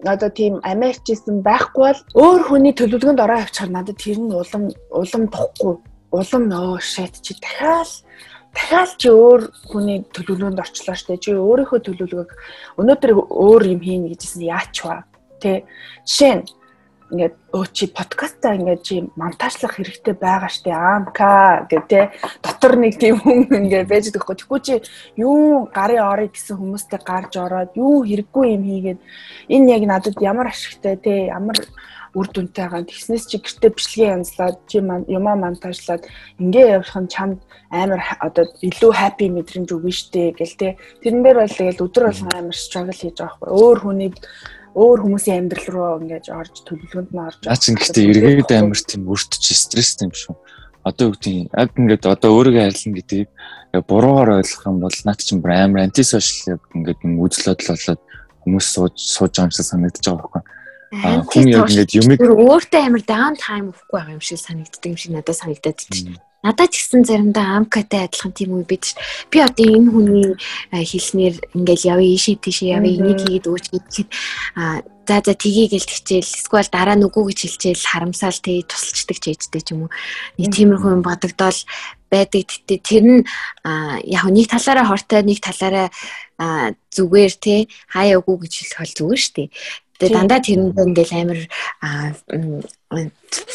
[0.06, 5.24] одоо тийм Америкчсэн байхгүй бол өөр хүний төлөвлөгөөнд ороо авчихаар надад тэр нь улам улам
[5.34, 5.74] тухгүй.
[6.14, 7.90] Улам нөө шат чи дахиад
[8.54, 11.18] дахиад чи өөр хүний төлөвлөгөөнд орчлоо штэ.
[11.18, 12.30] Чи өөрийнхөө төлөвлөгөөг
[12.78, 15.02] өнөөдөр өөр юм хийнэ гэжсэн яач вэ?
[15.44, 15.68] Тэ
[16.08, 16.44] жишээ нь
[17.12, 23.20] ингээд өө чи подкастаа ингээд чи монтажлах хэрэгтэй байгаа штэ аамка гэдэг дотор нэг тийм
[23.20, 24.34] хүн ингээд байж байгаа.
[24.40, 24.74] Тэгэхгүй чи
[25.20, 29.00] юу гарын орё гэсэн хүмүүстэй гарч ороод юу хэрэггүй юм хийгээд
[29.52, 31.60] энэ яг надад ямар ашигтай те ямар
[32.16, 32.88] үр дүнтэй байгаа.
[32.88, 36.08] Тэгснээс чи гэртээ бичлэгээ янзлаад чи юмаа монтажлаад
[36.40, 37.38] ингээ явах нь чамд
[37.70, 40.68] амар одоо илүү happy мэдрэмж өгнө штэ гэл те.
[41.02, 43.50] Тэрэн дээр бол тэгэл өдөр болгон амар struggle хийж байгаа байхгүй.
[43.50, 44.10] Өөр хүний
[44.74, 47.40] өөр хүмүүсийн амьдрал руу ингэж орж төлөвлөгөөнд нь орж.
[47.46, 50.34] Наа чи гэхдээ эргээд амар тийм өртөж стресстэй юм шүү.
[50.82, 53.30] Одоо үгдийн яг ингээд одоо өөрийгөө харилна гэдгийг
[53.88, 58.02] буруугаар ойлгох юм бол наад чинь амар антисошиал ингээд үзэл бодол болоод
[58.42, 60.42] хүмүүс сууж сууж байгаа юм шиг санагдаж байгаа байхгүй.
[61.02, 64.98] Аа хүн яг ингээд юмыг өөртөө амар даун тайм өгөхгүй байгаа юм шиг санагддаг юм
[65.00, 66.20] шиг надад санагдаад байна.
[66.44, 68.92] Надад ч гэсэн заримдаа амкатай адилхан тийм үе бид
[69.32, 70.28] би одоо энэ хүний
[70.70, 74.08] хэлснээр ингээл явъя ийшээ тийшээ явъя энийг хийгээд өгч гэхэд
[74.60, 79.24] а за за тгий гэл тэгчээл эсвэл дараа нүгүү гэж хэлчихэл харамсаал тий тусалчдаг ч
[79.32, 79.92] ээжтэй ч юм уу.
[80.36, 81.60] Нэг тиймэрхүү юм бодогдоол
[82.12, 82.44] байдаг.
[82.48, 83.20] Гэтээ тэр нь
[84.04, 85.88] яг нэг талаараа хортой нэг талаараа
[86.92, 89.48] зүгээр тий хаяа үгүй гэж хэлэх бол зүгээр шүү дээ
[89.98, 91.40] Тэгээ дандаа тэрэнд ингээл амар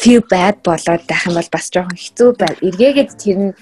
[0.00, 2.64] feel bad болоод байх юм бол бас жоохон хэцүү байл.
[2.64, 3.52] Эргээгээд тэр нь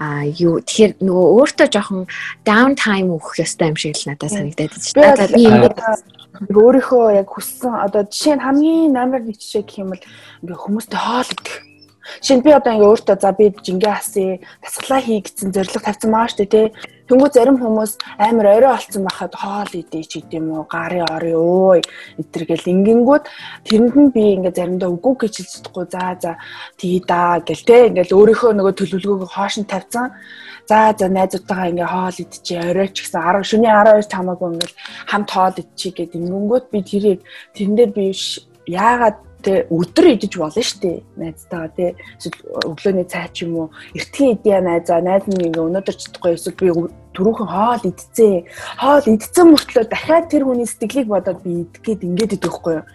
[0.00, 2.08] а юу тэгэхээр нөгөө өөртөө жоохон
[2.48, 4.72] down time өгөх ёстой юм шиг л надад санагдаад
[5.36, 5.68] байна.
[6.40, 10.04] Би өөрийнхөө яг хүссэн одоо жишээ нь хамгийн номер нэг жишээ гэх юм бол
[10.40, 11.69] ингээ хүмүүстэй хоол идэх
[12.24, 16.28] Шинэ би одоо ингээ өөртөө за би жингээ асъя, тасглаа хий гэсэн зорилго тавьсан маа
[16.32, 16.66] штэ тий.
[17.10, 21.82] Тэнгүү зарим хүмүүс амар орой олцсон байхад хоол идэ ч гэдэм үү, гарын ори өө
[22.22, 23.24] энэ гэл ингэнгүүт
[23.66, 26.32] тэрэнд нь би ингээ заримдаа үгүй гэж хэлж чадахгүй за за
[26.78, 30.14] тий да гэл тий ингээл өөрийнхөө нөгөө төлөвлөгөөг хоош нь тавьсан.
[30.70, 34.76] За за найзуудтайгаа ингээ хоол идчихээ орой ч гэсэн 10 шөнийн 12 хамаагүй ингээл
[35.10, 37.20] хамт хоол идчихээ гэдэг ингэнгүүт би тэрийг
[37.58, 38.04] тэрэн дээр би
[38.70, 41.96] яагаад тэ өдөр идэж болно штэ найзтайгаа тэ.
[42.68, 43.66] Өглөөний цай ч юм уу
[43.96, 46.68] эртхэн идья найзаа найз нь ингээ өнөөдөр чадахгүй эсвэл би
[47.16, 48.34] түрүүхэн хоол идцээ.
[48.78, 52.86] Хоол идцэн мөртлөө дахиад тэр хүний сэтгэлийг бодоод би идэх гээд ингээд идэх байхгүй юу?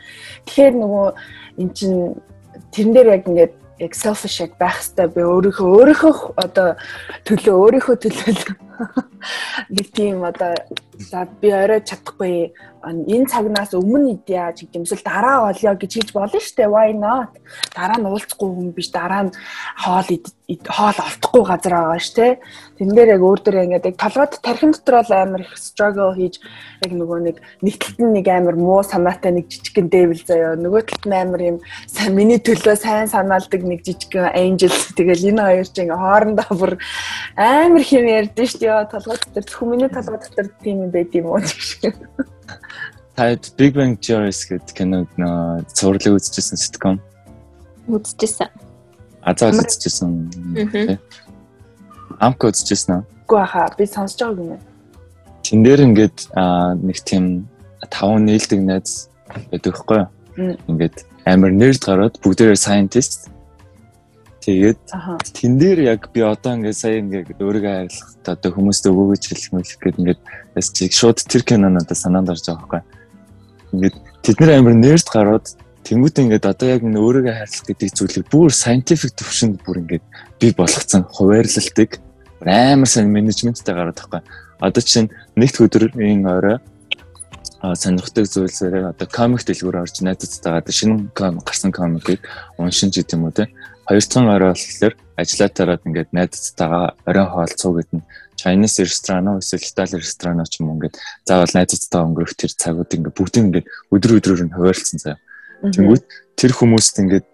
[0.47, 1.07] Тэгэхээр нөгөө
[1.59, 1.91] эн чин
[2.71, 6.79] тэрэн дээр яг ингээд яг selfish яг байх хэвээр би өөрийнхөө өөрийнхөө одоо
[7.27, 8.31] төлөө өөрийнхөө төлөө
[9.69, 10.55] нэг тийм одоо
[10.99, 12.53] за би орой чадахгүй
[12.85, 16.69] энэ цагнаас өмнө идья ч гэдэм эсвэл дараа олё гэж хэлж болно дээ.
[16.69, 17.33] Why not?
[17.73, 19.31] Дараа нь уулзахгүй хүн биш дараа нь
[19.81, 20.09] хоол
[20.69, 22.33] хоол олдохгүй газар байгаа дээ.
[22.77, 26.37] Тэн дээр яг өөр дөр ингээд яг толгойд тархин дотор бол амар их struggle хийж
[26.85, 30.53] яг нөгөө нэг нэг талд нь нэг амар муу санаатай нэг жижигхэн devil заяа.
[30.53, 31.57] Нөгөө талд нь амар юм
[32.13, 34.73] миний төлөө сайн санаалдаг нэг жижигхэн angel.
[34.93, 36.77] Тэгэл энэ хоёр чинь хоорондоо бүр
[37.33, 38.85] амар хэм ярьдэн шүү дээ.
[39.15, 41.95] Толгой дотор зөвхөн миний толгой дотор тийм юм байд юм уу гэх
[43.15, 46.99] Таад Big Bang Theory гэдэг киног нөө цувралыг үзчихсэн sitcom.
[47.87, 48.51] Үзчихсэн.
[49.23, 50.11] Азаа үзчихсэн.
[52.19, 53.03] Амка үзчихсэн аа.
[53.23, 54.63] Үгүй хаа би сонсож байгаа юм.
[55.47, 56.17] Тэн дээр ингээд
[56.83, 57.47] нэг тийм
[57.87, 59.07] таван нийлдэг найз
[59.47, 60.59] байдаг хгүй юу?
[60.67, 63.31] Ингээд амар нэрд гараад бүгдээрээ scientist.
[64.45, 64.77] Тэгээд
[65.33, 69.99] тэн дээр яг би одоо ингээд сая ингээд өөрийгөө хайрлах одоо хүмүүст өгөөж хэлэх гэдэг
[70.05, 70.21] ингээд
[70.69, 72.95] чиг шууд тэр кино надад санаанд орж байгаа хгүй юу?
[73.73, 75.45] ингээд тэд нар амар нэрд гараад
[75.81, 80.05] тэнгуүт ингээд одоо яг энэ өөрийгөө хайрлах гэдэг зүйлийг бүр scientific төвшөнд бүр ингээд
[80.37, 81.97] бий болгоцсон хуваарлалтыг
[82.45, 84.21] амар сайн менежменттэй гараад тахгүй.
[84.61, 86.61] Одоо чинь нэгд өдрийн орой
[87.73, 92.21] сонирхдаг зүйлсээр одоо комик дэлгүүр орж найзуудтайгаа одоо шинэ гарсан комикийг
[92.61, 93.49] уншин ч гэдэм үү те.
[93.85, 99.27] Хоёр дахь орой болохоор ажиллаа тараад ингээд найзуудтайгаа оройн хоол цуг гэдэг нь Chinese ресторан
[99.29, 103.35] уу эсвэл Итали ресторан ч юм уу ингээд заавал найзуудтай өнгөрөх тэр цагууд ингээд бүгд
[103.41, 105.19] ингээд өдөр өдрөөр нь хуваарлцсан заяа.
[105.61, 106.03] Тэнгүүд
[106.35, 107.27] тэр хүмүүст ингээд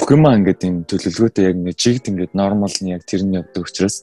[0.00, 4.02] бүх юм ингээд юм төлөвлөгөөтэй яг ингээд жигд ингээд нормал нь яг тэрний явдаг учраас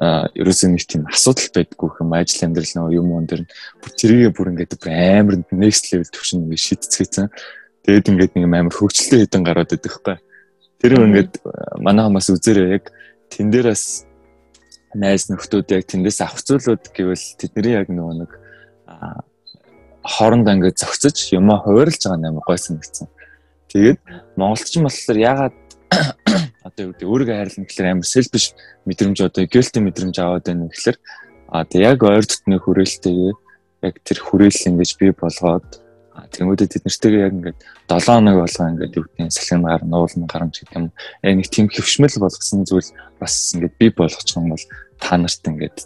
[0.00, 3.42] ерөөсөө нэг тийм асуудал байдгүй юм ажил амьдрал нөө юм он дэр
[3.78, 7.26] бүр тэрийгэ бүр ингээд амар next level төвшин ингээд шийдцгээсэн.
[7.86, 10.02] Тэгээд ингээд нэг амар хөвчлөлтэй хэдэн гараад идэх
[10.84, 11.40] Тэр ингээд
[11.80, 12.92] манай хамаас үзээрээ яг
[13.32, 14.04] тэн дээрээс
[14.92, 18.30] найз нөхдүүд яг тэндээс авах зүйлүүд гэвэл тэдний яг нөгөө нэг
[20.04, 23.08] хоорондоо ингээд зөгцөж юмаа хуваарлж байгаа юм гой санагдсан.
[23.72, 23.98] Тэгээд
[24.36, 25.56] монголчин болохоор ягаад
[26.68, 28.52] одоо юу гэдэг өөрийгөө хайрлана гэхэлэр амар selfish
[28.84, 30.98] мэдрэмж одоо guilty мэдрэмж аваад байна гэхэлэр
[31.48, 33.32] а тэг яг ойр дотны хүрээлтэйгээ
[33.88, 35.80] яг тэр хүрээл ингэж бий болгоод
[36.14, 37.58] тэгмүүдэд бид нартэйгээ яг ингээд
[37.90, 40.86] 7 хоног болгоо ингээд юу гэдэг салхин гар нуулна гарамж гэдэг юм.
[41.26, 44.64] Яг нэг тийм хөвшмөл болгосон зүйл бас ингээд бий болгочих юм бол
[45.02, 45.78] та нарт ингээд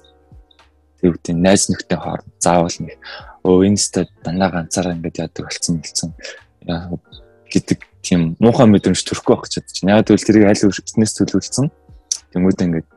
[1.01, 3.01] юу гэдэг найз нөхдөд хооронд заавал нэг
[3.41, 6.13] өө инста дандаа ганцаараа ингээд яадаг болсон болсон
[7.49, 9.97] гэдэг тийм муухай мэдрэмж төрөхгүй байх гэж байна.
[9.97, 11.67] Яг тэгвэл тэрийг аль өрснөөс төлөвлөсөн.
[12.37, 12.89] Тэмүүд ингээд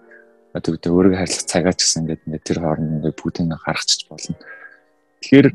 [0.51, 4.35] одоо үүдээ өөрийгөө хайрлах цагаач гэсэн ингээд ингээд тэр хооронд ингээд бүгдийг гаргачих болно.
[5.21, 5.47] Тэгэхээр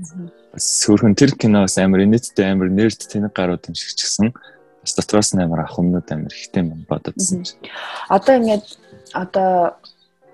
[0.54, 4.92] бас сөөрхөн тэр киноос амар инээдтэй амар нэрд тэнэг гарууд юм шиг ч гэсэн бас
[4.94, 7.58] дотроос нь амар ах өмнөд амар ихтэй юм бододсон чинь.
[8.06, 8.66] Одоо ингээд
[9.12, 9.74] одоо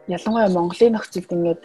[0.06, 1.60] ялангуяа Монголын нөхцөлд ингээд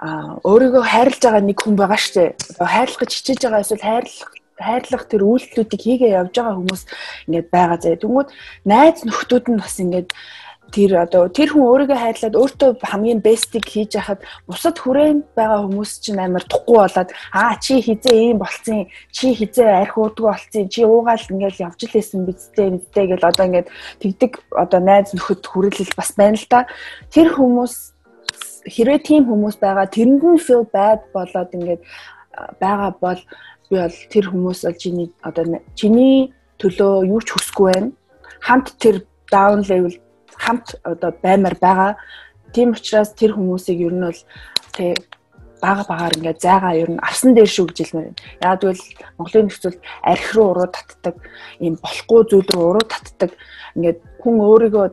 [0.00, 2.34] а өөрийгөө хайрлаж байгаа нэг хүн байгаа штэ.
[2.56, 6.82] Одоо хайрлах гэж хичээж байгаа эсвэл хайрлах хайрлах тэр үйлдэлүүдийг хийгээ явж байгаа хүмүүс
[7.26, 8.00] ингээд байгаа зэ.
[8.02, 8.28] Тэнгүүд
[8.64, 10.08] найз нөхдүүд нь бас ингээд
[10.74, 15.92] тэр одоо тэр хүн өөрийгөө хайрлаад өөртөө хамгийн бестийг хийж яхад бусад хүрээнд байгаа хүмүүс
[16.02, 20.82] чинь амар тухгүй болоод аа чи хизээ ийм болцсон чи хизээ арх уудгүй болцсон чи
[20.82, 23.68] уугаал ингээл явж лээсэн бидтэй бидтэй гэл одоо ингээд
[24.02, 26.66] тэгдэг одоо найз нөхөд хүрээлэл бас байна л да
[27.14, 27.74] тэр хүмүүс
[28.66, 31.82] хэрвээ тийм хүмүүс байгаа тэрэнд нь feel bad болоод ингээд
[32.58, 33.20] байгаа бол
[33.70, 35.44] би бол тэр хүмүүс бол чиний одоо
[35.78, 37.90] чиний төлөө юу ч хүсэхгүй байна.
[38.40, 39.94] Хамт тэр down level
[40.38, 41.96] хамт одоо баймар байгаа.
[42.52, 44.20] Тийм учраас тэр хүмүүсийг ер нь бол
[44.72, 44.98] тэг
[45.64, 48.20] бага багаар ингээд зайгаа ер нь авсан дээр шүү гэж хэлмээр байна.
[48.44, 48.84] Яг тэгвэл
[49.18, 51.16] Монголын нөхцөлд арх руу уруу татдаг,
[51.60, 53.30] ийм болохгүй зүйл рүү уруу татдаг.
[53.76, 54.86] Ингээд хүн өөрийгөө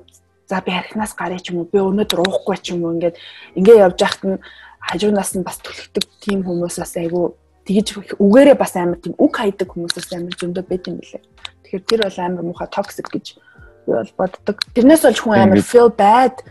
[0.48, 3.16] за би архинаас гарыг ч юм уу, би өнөөдөр уухгүй ч юм уу ингээд
[3.60, 4.44] ингээд явж яхад нь
[4.80, 7.36] хажуунаас нь бас түлхдэг тийм хүмүүс бас айгүй
[7.68, 7.88] тэгж
[8.18, 11.24] үгээрээ бас амар тийм үг хайдаг хүмүүсээс амар зөндөө байт юм билээ.
[11.64, 13.26] Тэгэхээр тэр бол амар муухай токсик гэж
[13.88, 14.58] бол боддог.
[14.76, 16.42] Тэрнээс болж хүн амар feel bad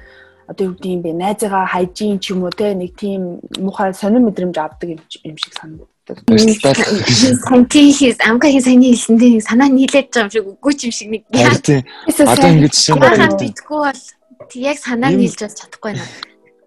[0.50, 1.12] одоо юу гэдэг юм бэ?
[1.14, 5.86] Найзыгаа хайжин ч юм уу те нэг тийм муухай сонир мэдрэмж авдаг юм шиг санагдав.
[7.46, 11.22] Санти амгагийн саяны хэлсэндээ санаа нийлээд байгаа юм шиг үгүй юм шиг нэг.
[11.30, 14.02] Одоо ингэж шиг битггүй бол
[14.58, 16.02] яг санаа нийлж чадахгүй байна.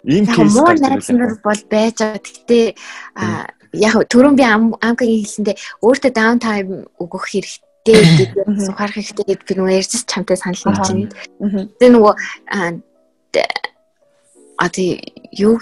[0.07, 2.24] Ийм кейс муу найз нар бол байж байгаа.
[2.24, 2.66] Гэхдээ
[3.84, 9.53] яг түрүүн би амкагийн хэлсэндээ өөртөө даун тайм өгөх хэрэгтэй гэдэг сухарах хэрэгтэй гэдэг би
[9.59, 11.11] нөгөө ярьж чамтай санал нэг чинь.
[11.79, 12.13] Тэгээ нөгөө
[14.57, 15.01] а тий
[15.36, 15.59] юу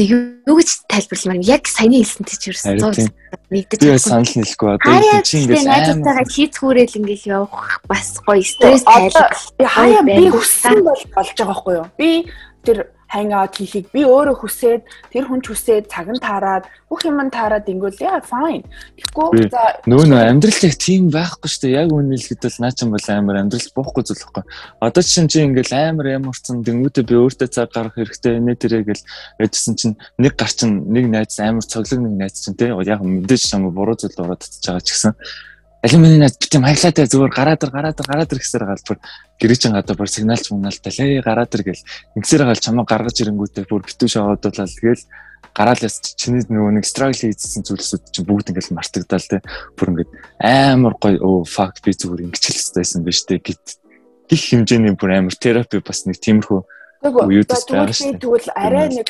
[0.00, 3.12] юу гэж тайлбарламаар яг саяны хэлсэнтэй ч ерөөсөн 100
[3.52, 4.00] нэгдэж байна.
[4.00, 9.36] Санал нийлэхгүй одоо чи ингэж найзтайгаа хийцгүүрэл ингэж явах бас гоё стресс тайлбар.
[9.60, 11.86] Би хаяа би хүссэн бол болж байгаа байхгүй юу?
[12.00, 12.10] Би
[12.64, 14.82] тэр hang out хийхийг би өөрөө хүсээд
[15.12, 18.64] тэр хүн ч хүсээд цаг нь таарад бүх юм нь таарад ингүүл яа fine.
[18.96, 21.76] Тэгэхгүй за нөө нөө амьдрал яг тийм байхгүй шүү дээ.
[21.76, 24.44] Яг үнэ хэлэхэд бол наа чин бол амар амьдрал буухгүй зүйл байхгүй.
[24.80, 29.04] Одоо чинь чи ингээл амар ямарсан дэнгүүтээ би өөртөө цаг гаргах хэрэгтэй нэ тэрэ гэл
[29.36, 33.42] байжсэн чинь нэг гар чин нэг найз амар цоглог нэг найз чин тий яг мэдээж
[33.44, 35.12] чам буруу зүйл ороод татж байгаа ч гэсэн
[35.82, 38.98] алюминий найз бит юм хаглаатай зүгээр гараад ир гараад ир гараад ир гэсээр галбар
[39.42, 40.92] гэрээчин гадаа бүр сигналч муналтай.
[40.94, 41.82] Лээ гараад ир гэл.
[42.14, 45.02] Ингэсээр гал чамаа гаргаж ирэнгүүтээ бүр битүү шоодуулаад гээл
[45.52, 49.42] гараал яс чиний нөгөө нэг struggle хийсэн зүйлсүүд чинь бүгд ингээл мартагдал те.
[49.74, 53.66] Бүр ингээд амар гоё оо fuck би зүгээр ингэж хэлсэйсэн биз дээ гэт.
[54.30, 56.60] Гих хэмжээний бүр амар терапи бас нэг тиймэрхүү
[57.02, 59.08] үеүдэс байгаа шүү дээ тэгвэл арай нэг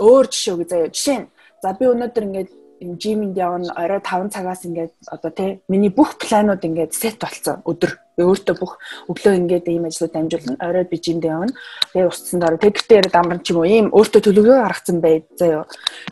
[0.00, 1.26] өөр жишээ үгүй заяа жишээ нь.
[1.62, 2.50] За би өнөөдөр ингээд
[2.80, 7.98] жимэнд явна орой 5 цагаас ингээд одоо тий миний бүх планууд ингээд сет болсон өдөр.
[8.18, 11.54] Өөртөө бүх өглөө ингээд ийм ажлууд дамжуулна орой би жимд явна
[11.94, 13.66] тэгээ устсан дараа тэгтээр дамган ч юм уу?
[13.66, 15.66] Ийм өөртөө төлөвлөгөө гаргацсан бай заяа.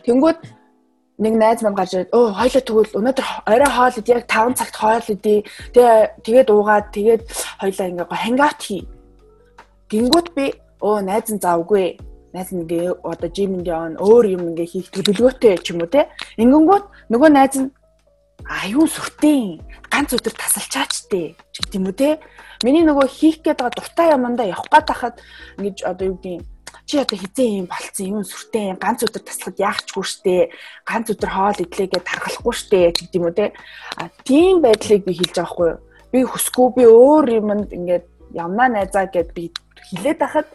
[0.07, 0.39] Тэнгүүд
[1.17, 4.75] нэг найз маань гарч ирээд өө хойлоо тэгвэл өнөөдөр орой хоол идэ яг 5 цагт
[4.77, 5.35] хоол идэ
[5.73, 7.21] тэгээ тэгээд уугаад тэгээд
[7.59, 8.81] хойлоо ингээд хангаут хий.
[9.89, 10.45] Гингүүд би
[10.79, 11.97] өө найз нь завгүй
[12.37, 16.05] найз ингээ одоо жимэнд явна өөр юм ингээ хийх төлөвлөгөөтэй ч юм уу те.
[16.37, 17.73] Ингэнгүүт нөгөө найз нь
[18.45, 19.57] аюун сүртэй
[19.89, 22.21] ганц өдөр тасалчаач те гэдэг юм уу те.
[22.61, 25.15] Миний нөгөө хийх гээд байгаа дуртай юмдаа явах гээд хахад
[25.57, 26.45] ингэж одоо юу гэдэг
[26.85, 28.05] чи одоо хизээ юм болцсон?
[28.05, 30.35] Юм сүртэй ганц өдөр таслахад яахчгүй штэ?
[30.85, 33.51] Ганц өдөр хоол идлээгээ тархалахгүй штэ гэдэг юм уу те.
[33.97, 35.71] А тийм байдлыг би хэлж байгаа хгүй
[36.13, 38.05] би хүсгүй би өөр юмд ингээд
[38.37, 39.51] ямнаа найзаа гэд би
[39.89, 40.47] хилээд байхад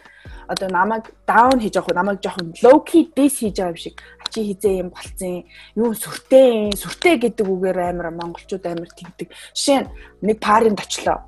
[0.47, 4.39] одоо намайг даун хийж авах намайг жоохон low key dis хийж байгаа юм шиг ачи
[4.49, 5.43] хизээ юм болцсон
[5.75, 9.29] юу сүртэй сүртэй гэдэг үгээр амар монголчууд амар тэгдэг.
[9.53, 9.89] Жишээ нь
[10.25, 11.19] нэг паринд очлоо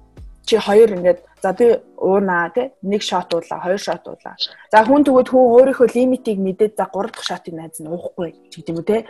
[0.46, 1.68] чи хоёр ингээд за би
[1.98, 4.36] уунаа тий нэг шот уулаа хоёр шот уулаа.
[4.72, 8.70] За хүн тэгвэл хүн өөрийнхөө лимитийг мэдээд за 3 дахь шотыг найз нь уухгүй гэдэг
[8.70, 9.02] юм үү тий.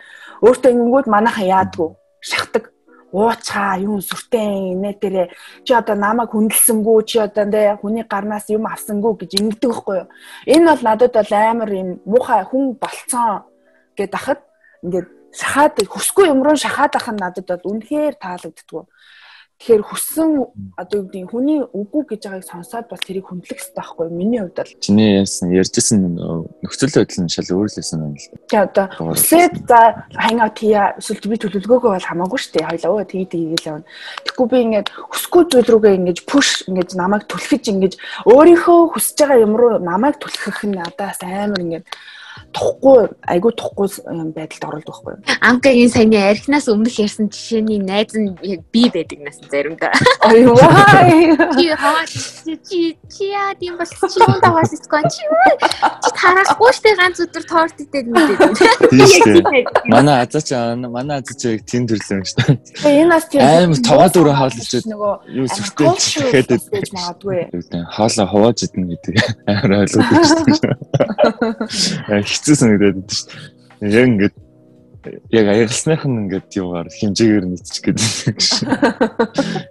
[0.43, 1.89] Өөртөө ингэнгүүт манайхан яадгүй
[2.23, 2.74] шахдаг
[3.15, 5.23] уучаа юм сүртэй инээ тэрэ.
[5.63, 10.07] Чи одоо намайг хүндэлсэнгүү чи одоо нэ хүний гарнаас юм авсангүй гэж ингэдэг байхгүй юу?
[10.51, 13.47] Энэ бол надад бол амар юм муухай хүн болцсон
[13.95, 14.41] гэд ахад
[14.83, 15.07] ингээд
[15.39, 18.83] шахаад хүсгүй юм руу шахаад ах нь надад бол үнэхээр таалагддгүү
[19.55, 20.29] Тэгэхээр хүссэн
[20.75, 24.59] одоо юу гэдэг хүний үгүй гэж байгааг сонсоод бол тэрийг хүндлэх хэрэгтэй байхгүй миний хувьд
[24.59, 25.99] бол чиний яасан ярьжсэн
[26.59, 28.27] нөхцөл байдал нь шал өөр л байсан юм л.
[28.51, 29.79] Тэгээ одоо хүсээд за
[30.11, 32.67] хангаа тия эсвэл би төлөвлөгөөгөө бол хамаагүй шүү дээ.
[32.67, 33.87] Хоёлаа өө тгий тгийгээл явна.
[34.27, 37.95] Тэгэхгүй би ингээд хүсгүй зүйл рүүгээ ингээд пуш ингээд намайг түлхэж ингээд
[38.27, 41.87] өөрийнхөө хүсэж байгаа юм руу намайг түлхэх нь надаас амар ингээд
[42.55, 43.87] тухгүй айгу тухгүй
[44.35, 45.39] байдалд оролдог байхгүй юу.
[45.41, 48.35] Амкагийн саяны архинаас өмнөх ярьсан жишээний найз нь
[48.71, 49.91] би байдаг нас заримдаа.
[50.23, 51.35] Ой вай.
[51.55, 55.23] Чи хаа чи чи яа тийм бол чи юу даваас искон чи
[56.03, 59.67] чи тарахгүй штэ ганц өдөр торт идээд мэдээд.
[59.91, 62.55] Манай азаач манай азаач яг тийм төрлөө штэ.
[62.87, 64.85] Энэ нас тийм амар таваа дөрөв хаалчаад
[65.27, 67.51] юу сүртэй гэхэд магадгүй.
[67.91, 70.75] Хаалаа хувааж идэнэ гэдэг амар ойлгодог штэ
[72.25, 73.93] хэцүү санагдаад байдаг шүү дээ.
[73.95, 74.35] Яг ингээд
[75.29, 78.65] яг аягалсных нь ингээд юугаар хэмжээгээр нийцчих гэдэг шүү.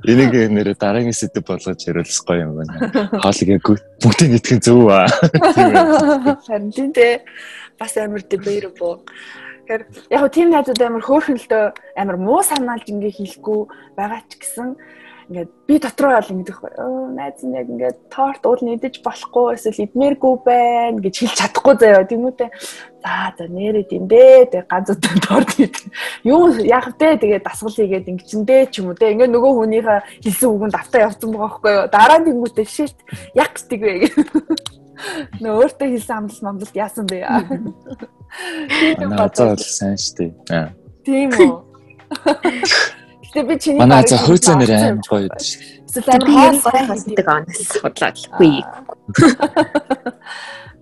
[0.07, 2.75] Энийг нэрээ дараагийн сэдв болгож яриулах гоё юм байна.
[3.19, 3.67] Хоолыг яг
[3.99, 5.11] бүгдийг нийтгэх зөв аа.
[6.47, 7.27] Харин тийм дээ.
[7.79, 9.03] Бас амар debatable.
[9.65, 9.83] Тэгэхээр
[10.15, 11.65] яг тийм найзууд амар хөөрхөнлөлтөө
[11.99, 13.61] амар муу санаалж ингээ хийхгүй
[13.97, 14.77] байгаа ч гэсэн
[15.29, 19.85] ингээд би дотроо бол ингэдэг өө найз нь яг ингээд торт уул нэгдэж болохгүй эсвэл
[19.85, 22.05] идмээргүй байна гэж хэлж чадахгүй заяа.
[22.05, 22.47] Тэмүүтэ
[23.01, 25.85] за за нэрээ дээ тэг ганц удаа торт идэх.
[26.25, 27.17] Юу яах вэ?
[27.21, 29.13] Тэгээд дасгал хийгээд ингэчин дээ ч юм уу те.
[29.13, 31.87] Ингээд нөгөө хүнийхээ хэлсэн үгэнд автаа явцсан байгаа байхгүй юу?
[31.89, 32.99] Дараа нь тэмүүтэ шишт.
[33.33, 33.95] Яг гэдэг вэ?
[35.43, 37.19] Нөө өөртөө хэлсэн амлалт мамлалт яасан бэ?
[38.99, 40.31] Тийм бодсон сайн штэ
[41.05, 41.53] тийм үү
[43.35, 45.63] Тэгээ би чиний манай за хөөцөө нэр аим гоё байдаг шүү.
[45.91, 48.55] Эсвэл амар хоол хасдаг онос худлаагүй.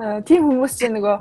[0.03, 1.17] Аа тийм хүмүүс чинь нөгөө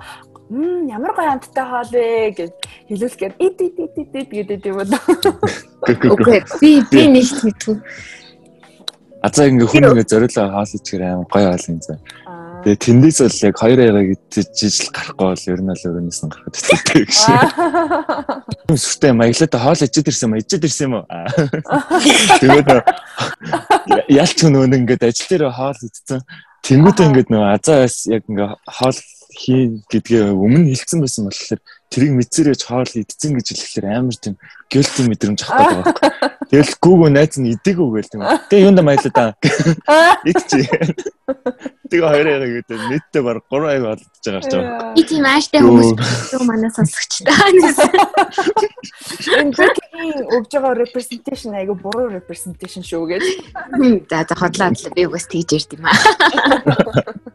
[0.52, 2.52] мм ямар гоё амттай хоол вэ гэж
[2.92, 4.92] хэлүүлгээд ид ид ид ид ид гэдэг юм уу.
[5.88, 7.80] Окей би би нэг мэдгүй.
[9.24, 12.00] Азаа ингээ хүн ингээ зориулаа хоол ичгээр аим гоё хоол юм заа.
[12.62, 16.56] Тэгээ тэндээс бол яг хоёр аяга идчихэл гарахгүй бол ер нь л өрөөнөөс нь гарахад
[16.62, 17.18] хэвчээ гэж.
[18.78, 21.06] Сүртэй маяглаад хоол ичээд ирсэн юм ичээд ирсэн юм уу?
[22.38, 22.70] Тэгээд
[24.14, 26.22] ялч хүн ингээд ажил дээр хоол идсэн.
[26.62, 29.00] Тэнгүүтээ ингээд нөгөө азаас яг ингээ хоол
[29.34, 31.62] хий гэдгээ өмнө хэлсэн байсан болохоор
[31.92, 34.40] тэрийг мэдсэрэж хоол идсэн гэж хэлэхээр амар тийм
[34.72, 36.40] гөлтийн мэдрэмж авах гэдэг байна.
[36.48, 38.24] Тэгэл гүүгөө найз нь идэггүй гээл тийм.
[38.48, 39.36] Тэгээ юунда маялаа да.
[40.24, 40.96] Идчихээ.
[41.92, 44.96] Тэгээ хоёроо яг гэдэг нийтдээ баг 3 аяг болдож байгаа ч байгаа.
[44.96, 45.92] Би тийм ааштай хүмүүс
[46.32, 47.28] юу манай сонсогчтой.
[49.36, 53.24] Энэ бүхний өгж байгаа representation айгу буруу representation шүү гэж.
[54.08, 55.96] За за хотлоо би угаас тэгж ярьд юм аа.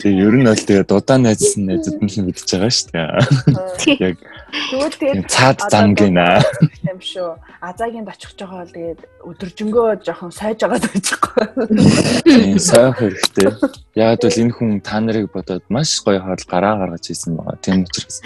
[0.00, 4.08] Тэгээ ер нь бол тэгээ дудаа найзсан найзууд нь л мэдчихэж байгаа шүү дээ.
[4.10, 4.16] Яг
[4.50, 6.42] Тэгвэл тэгээд цаад зам гинэ.
[6.90, 7.38] юм шүү.
[7.62, 11.44] Азаагийн очих жохоо л тэгээд өдөржингөө жоохон сайж байгаа дайчихгүй.
[12.26, 13.46] Тийм сайх хэрэгтэй.
[13.94, 17.62] Яг бол энэ хүн та нарыг бодоод маш гоё хоол гараа гаргаж ийсэн байгаа.
[17.62, 18.18] Тийм учраас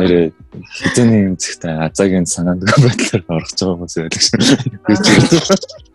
[0.00, 0.34] нэрээ
[0.74, 4.38] хизээний юм зэгтэй азаагийн санаанд байдлаар орох байгаа хүмүүс байдаг шүү.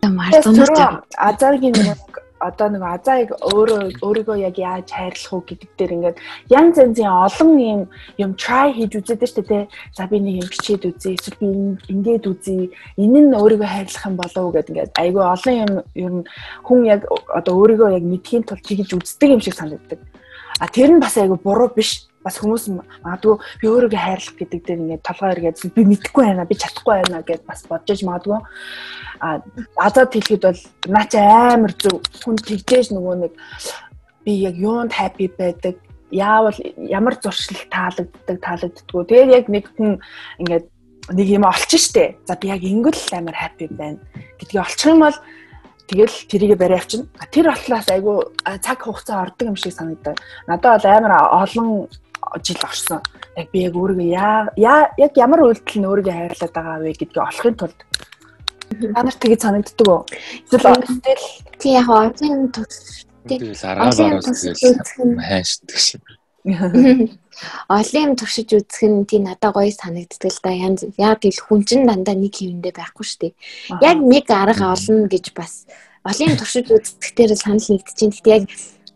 [0.08, 2.00] Мартаа Азаагийн нэг
[2.40, 6.18] одоо нэг азааг өөрөө өөрийгөө яг яаж хайрлах уу гэдэг дээр ингээд
[6.48, 7.80] янз янзын олон юм
[8.16, 9.68] юм try хийж үзээд штэ тэ.
[9.92, 11.14] За би нэг юм бичээд үзье.
[11.20, 11.48] Эсвэл би
[11.92, 12.72] ингээд үзье.
[12.96, 16.24] Энэ нь өөрийгөө хайрлах юм болов уу гэдэг ингээд айгүй олон юм ер нь
[16.64, 20.00] хүн яг одоо өөрийгөө яг мэдхийн тулд хийж үздэг юм шиг санагддаг.
[20.58, 22.64] А тэр нь бас айгүй буруу биш бас хүмүүс
[23.04, 27.22] магадгүй би өөрийгөө хайрлах гэдэг дээр ингээд толгой эргээд би мэдэхгүй байна би чадахгүй байна
[27.24, 28.38] гэд бас бодож магадгүй
[29.24, 29.40] а
[29.80, 30.60] азад хэлэхэд бол
[30.92, 33.32] наач амар зөв хүн тэгжээж нөгөө нэг
[34.24, 35.80] би яг юунд хаппи байдаг
[36.12, 40.00] яавал ямар зуршил таалагддаг таалагддггүй тэгээд яг нэг хүн
[40.44, 40.66] ингээд
[41.16, 43.96] нэг юм олчих штэ за би яг ингэл амар хаппи байна
[44.36, 45.16] гэдгийг олчих юм бол
[45.90, 47.10] Тэгэл тэрийгэ барай авчна.
[47.34, 48.30] Тэр болтлоос айгу
[48.62, 50.14] цаг хугацаа ордог юм шиг санагдав.
[50.46, 51.90] Надад бол амар олон
[52.44, 53.00] жил орсон.
[53.36, 54.08] Яг би яг өөрийгөө
[54.56, 57.78] яа яг ямар үйлдэл нь өөрийгөө хайрлаад байгаа вэ гэдгийг олохын тулд
[58.70, 60.06] та нарт тэгж санагддаг уу?
[60.46, 61.26] Эсвэл тэгэл
[61.58, 62.50] тий яг онлайн
[63.26, 66.02] Тэгэл аргаагаар тэгэл хайшдаг шиг.
[67.68, 70.50] Олон юм туршиж үзэх нь тий надад гоё санагддаг л да.
[70.96, 73.32] Яг тэл хүн чинь дандаа нэг хэвэндээ байхгүй шүү дээ.
[73.84, 75.68] Яг нэг арга олно гэж бас
[76.04, 78.12] олон юм туршиж үзэхдээ санал нэгдэж чинь.
[78.12, 78.44] Гэхдээ яг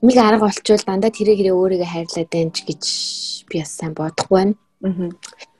[0.05, 2.83] нэг арга олчвол дандаа тэрийг өөрийгөө хайрлаад байна ч гэж
[3.49, 4.55] би бас сайн бодохгүй байна.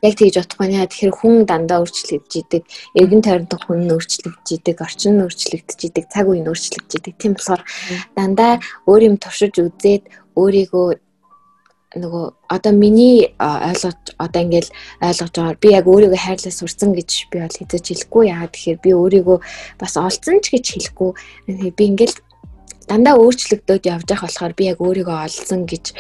[0.05, 0.85] Яг тэгж утгагүй нэ.
[0.85, 6.05] Тэгэхээр хүн дандаа өөрчлөгдөж идэг, эргэн тойронд хүн нь өөрчлөгдөж идэг, орчин нь өөрчлөгдөж идэг,
[6.13, 7.15] цаг үе нь өөрчлөгдөж идэг.
[7.17, 7.65] Тийм болохоор
[8.13, 10.89] дандаа өөр юм туршиж үзээд өөрийгөө
[12.05, 14.71] нөгөө одоо миний ойлгож одоо ингээл
[15.01, 15.63] ойлгож байгаа.
[15.63, 18.25] Би яг өөрийгөө хайрлаж сурсан гэж би бол хэзээ ч хэлэхгүй.
[18.29, 19.39] Яа тэгэхээр би өөрийгөө
[19.81, 21.11] бас олцсон ч гэж хэлэхгүй.
[21.73, 22.17] Би ингээл
[22.89, 25.95] дандаа өөрчлөгдөд явж байгаа болохоор би яг өөрийгөө олсон гэж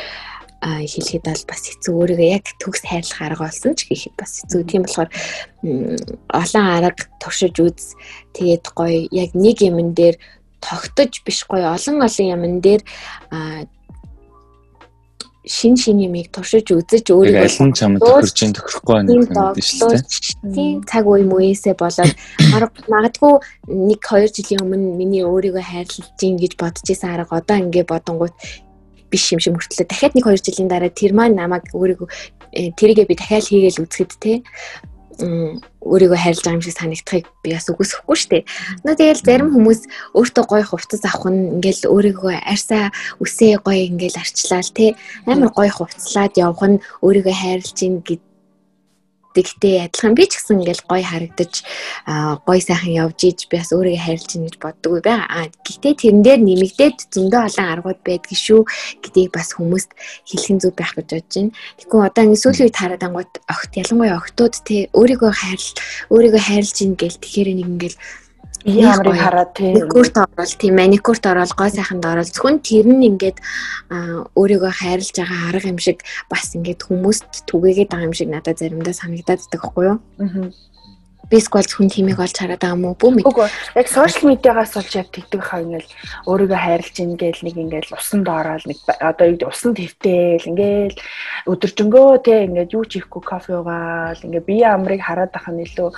[0.65, 4.63] хэлэхэд бол бас хэцүү өөрийгөө яг төгс хайрлах арга болсон ч гэхэд бас хэцүү.
[4.65, 5.11] Тийм болохоор
[6.33, 7.93] олон арга туршиж үз.
[8.33, 10.17] Тэгээд гоё яг нэг юмн дээр
[10.65, 12.81] тогтож биш гоё олон олон юмн дээр
[15.45, 19.71] шин шин юмыг туршиж үзэж өөрийгөө аль нь чамд тохирч ин тохирохгүй гэдэг юм биш
[19.77, 20.01] үү?
[20.57, 22.17] Тийм цаг үе мөйсээ болоод
[22.89, 23.35] магадгүй
[23.69, 28.33] нэг 2 жилийн өмнө миний өөрийгөө хайрлаж гин гэж бодож исэн арга одоо ингэ бодонгууд
[29.13, 32.09] биш юм шиг мөртлөө дахиад нэг 2 жилийн дараа тэр маань намайг өөрийгөө
[32.57, 34.33] э, тэрийгээ би дахиад хийгээл үзэхэд те
[35.23, 38.43] өөрийгөө хайрлаж байгаа юм шиг санагдахыг би бас үгүйсэхгүй шүү дээ.
[38.85, 39.81] Нөө тэгэл зарим хүмүүс
[40.19, 42.91] өөртөө гоё хувцас авах нь ингээл өөрийгөө арьсаа
[43.23, 44.97] үсээ гоё ингээл арчлаал те
[45.29, 48.34] амар гоё хувцлаад явах нь өөрийгөө хайрлаж ийн гэдэг
[49.35, 51.53] Тэгтээ адилхан би ч гэсэн ингээл гоё харагдаж
[52.47, 55.27] гоё сайхан явж ийж би бас өөрийгөө хайрлаж ийн гэж боддгоо байгаа.
[55.27, 58.61] А гэхдээ тэрэн дээр нэмэгдээд зөндөө олон аргууд байдгийг шүү
[59.03, 59.91] гэдгийг бас хүмүүст
[60.31, 61.53] хэлхэн зүг байх гэж бодож байна.
[61.79, 65.79] Тэгэхгүй одоо ингэ сүүлийн үед хараад ангууд огт ялангуяа октод те өөрийгөө хайрлал
[66.15, 67.97] өөрийгөө хайрлаж ийн гэл тэгэхээр нэг ингээл
[68.65, 69.77] Ямарыг хараад тийм.
[69.77, 72.25] Маникюрт орол тийм маникюрт орол гой сайханд орол.
[72.25, 73.39] Зөвхөн тэр нь ингээд
[74.33, 76.01] өөрийгөө хайрлаж байгаа арга юм шиг
[76.33, 79.99] бас ингээд хүмүүст түгээгээд байгаа юм шиг надад заримдаа санагдаад байдаг хгүй юу.
[80.17, 80.49] Аа
[81.31, 83.27] бисквал хүн тиймийг олж хараад байгаа мó бүү мэд.
[83.29, 85.91] Үгүй яг сошиал медиагаас болж яг тэгдэг хаа ингээл
[86.29, 90.97] өөрийгөө хайрлж ингээл нэг ингээл усанд ороод нэг одоо усанд хэвтэйл ингээл
[91.49, 95.89] өдөржингөө те ингээд юу ч ихгүй кофе уугаал ингээд бие амрыг хараад ах нь илүү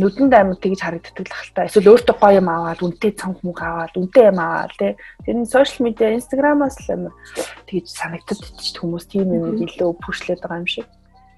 [0.00, 1.68] нүдэнд амьд тэгж харагддаг л хальтаа.
[1.68, 4.96] Эсвэл өөртөө гоё юм аваад үнтэй цонх мөнгө аваад үнтэй юм аваад те.
[5.24, 7.14] Тэр нь сошиал медиа инстаграмаас л амар
[7.68, 8.38] тэгж санагддаг
[8.80, 10.86] хүмүүс тийм юм илүү пүшлээд байгаа юм шиг.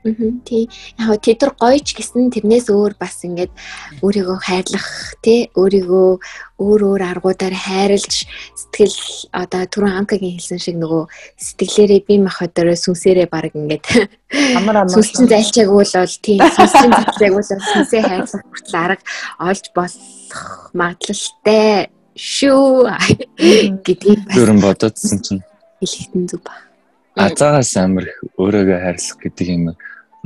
[0.03, 0.67] Тий.
[0.99, 3.55] Яг тэд нар гоёч гэсэн тэрнээс өөр бас ингээд
[4.03, 5.47] өөрийгөө хайрлах тий.
[5.55, 6.19] Өөрийгөө
[6.59, 8.27] өөр өөр аргуудаар хайрлж
[8.59, 8.99] сэтгэл
[9.31, 11.07] одоо түрүүн амкагийн хэлсэн шиг нөгөө
[11.39, 13.87] сэтгэлээрээ бие махбодороо сүнсээрээ баг ингээд
[14.59, 19.05] амар сүнсэн зайлчаагүй бол тий сүнсэн зайлчаагүй бол сүнсээ хайрлах хүртэл арга
[19.39, 20.39] олж болох
[20.75, 21.95] магадлалтай.
[22.13, 22.91] Шүү.
[23.87, 25.43] Гэдгийг бас бүрэн бодоодсэн чинь.
[25.81, 26.55] хэлэхтэн зүг ба.
[27.17, 28.07] Азаагаас амар
[28.39, 29.65] өөрийгөө хайрлах гэдэг юм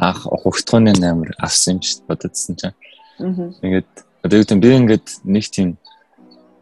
[0.01, 2.76] анх хугтгооны амар авсан юм шиг бододсон чинь.
[3.18, 3.90] Ингээд
[4.22, 5.76] одоо юу гэвэл би ингээд нэг тийм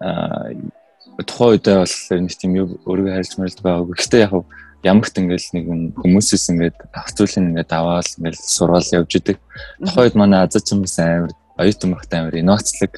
[0.01, 0.55] аа
[1.27, 3.95] тухайн үедээ бол нэг тийм юу өөрийгөө хайрлж мэрэлд байгааг.
[3.95, 4.33] Гэхдээ яг
[4.83, 5.65] ямагт ингээл нэг
[5.99, 9.39] хүмүүсээс ингээд авцуулын ингээд аваад ингээд сурвал явж идэг.
[9.81, 12.93] Тухайн үед манай азач юм амар оюутан багтай амар инновацлог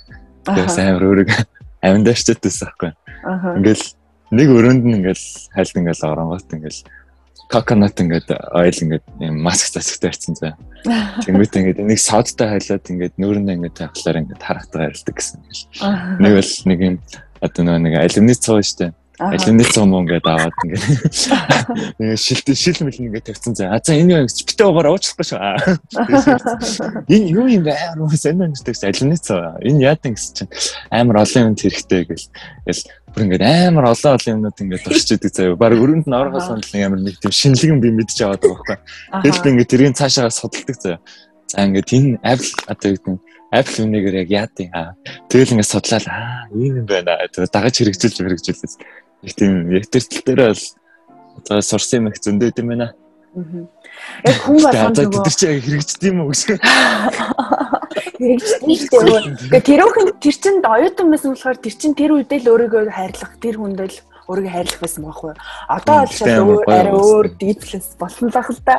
[0.48, 1.40] тэгээс амар өөрийгөө
[1.84, 2.90] аминдашчдээс аахгүй.
[3.60, 3.84] Ингээл
[4.32, 5.24] нэг өрөөнд нь ингээл
[5.54, 6.80] хайлт ингээл оронгот ингээл
[7.48, 9.06] коконат ингээд ойл ингээд
[9.38, 10.54] маск засагтай ярьсан заа.
[11.22, 15.40] Тэнгүүт ингээд энийг содтой хайлаад ингээд нүүрэндээ ингээд тавхлаар ингээд харахтаа харилдаг гэсэн.
[16.18, 16.96] Нэг бол нэг юм
[17.40, 18.94] одоо нэг алюминий цоо штэ.
[19.16, 20.84] Алюминий цоо мөн ингээд аваад ингээд
[21.98, 23.76] нэг шилт шил мэл ингээд тавьсан заа.
[23.76, 25.40] А за энэ юу битээ угаар уучлахгүй шүү.
[27.14, 27.96] Энэ юу юм бэ?
[27.96, 29.56] Амар сайн нэг гэсэн алюминий цоо.
[29.64, 30.52] Энэ яадан гэсэн чинь
[30.92, 32.28] амар олон юм хэрэгтэй гэл
[33.16, 35.56] бүр ингээд амар олон олон юмнууд ингээд туршиж идэг заяа.
[35.56, 38.76] Бараг өрөөнд нь орохоос нь амар нэг тийм шинэлгэн би мэдж аваад байгаа байхгүй.
[39.24, 41.00] Тэгэл би ингээд тэрийг цаашаа судалдаг заяа.
[41.48, 43.16] За ингээд энэ Apple одоо юу гэдэг
[43.56, 44.92] Apple үнэгээр яг яад юм аа.
[45.32, 47.16] Тэгэл ингээд судлаад аа ийм юм байна.
[47.32, 48.74] Тэгээ дагаж хэрэгжүүлж хэрэгжүүлээс.
[49.22, 50.64] Их тийм яг тэр тал дээр бол
[51.38, 52.92] одоо сурсан юм их зөндөө юм байна.
[53.36, 53.66] Аа.
[54.24, 56.56] Яг хүн болгоно тэр чинь хэрэгждэг юм уу гэж.
[58.16, 59.60] Хэрэгждэг шүү дээ.
[59.60, 63.60] Тэгээ тэрүүхэн тэр чинь оюутан байсан болохоор тэр чинь тэр үедээ л өөрийгөө хайрлах тэр
[63.60, 65.38] хүндээ л өөрийгөө хайрлах байсан байхгүй юу.
[65.68, 68.76] Одоо бол шал өөр арай өөр диплес болсон л ахал та.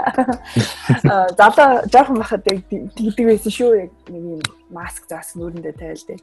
[1.38, 4.42] Залуу жоохон байхад яг тэгдэг байсан шүү яг нэг юм
[4.74, 6.20] маск заасан нүрэндээ тавиал дээ.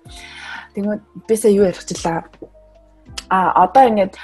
[0.75, 0.99] Тэгмээ
[1.31, 2.27] бисаа юу ярихчлаа.
[3.31, 4.15] А одоо ингээд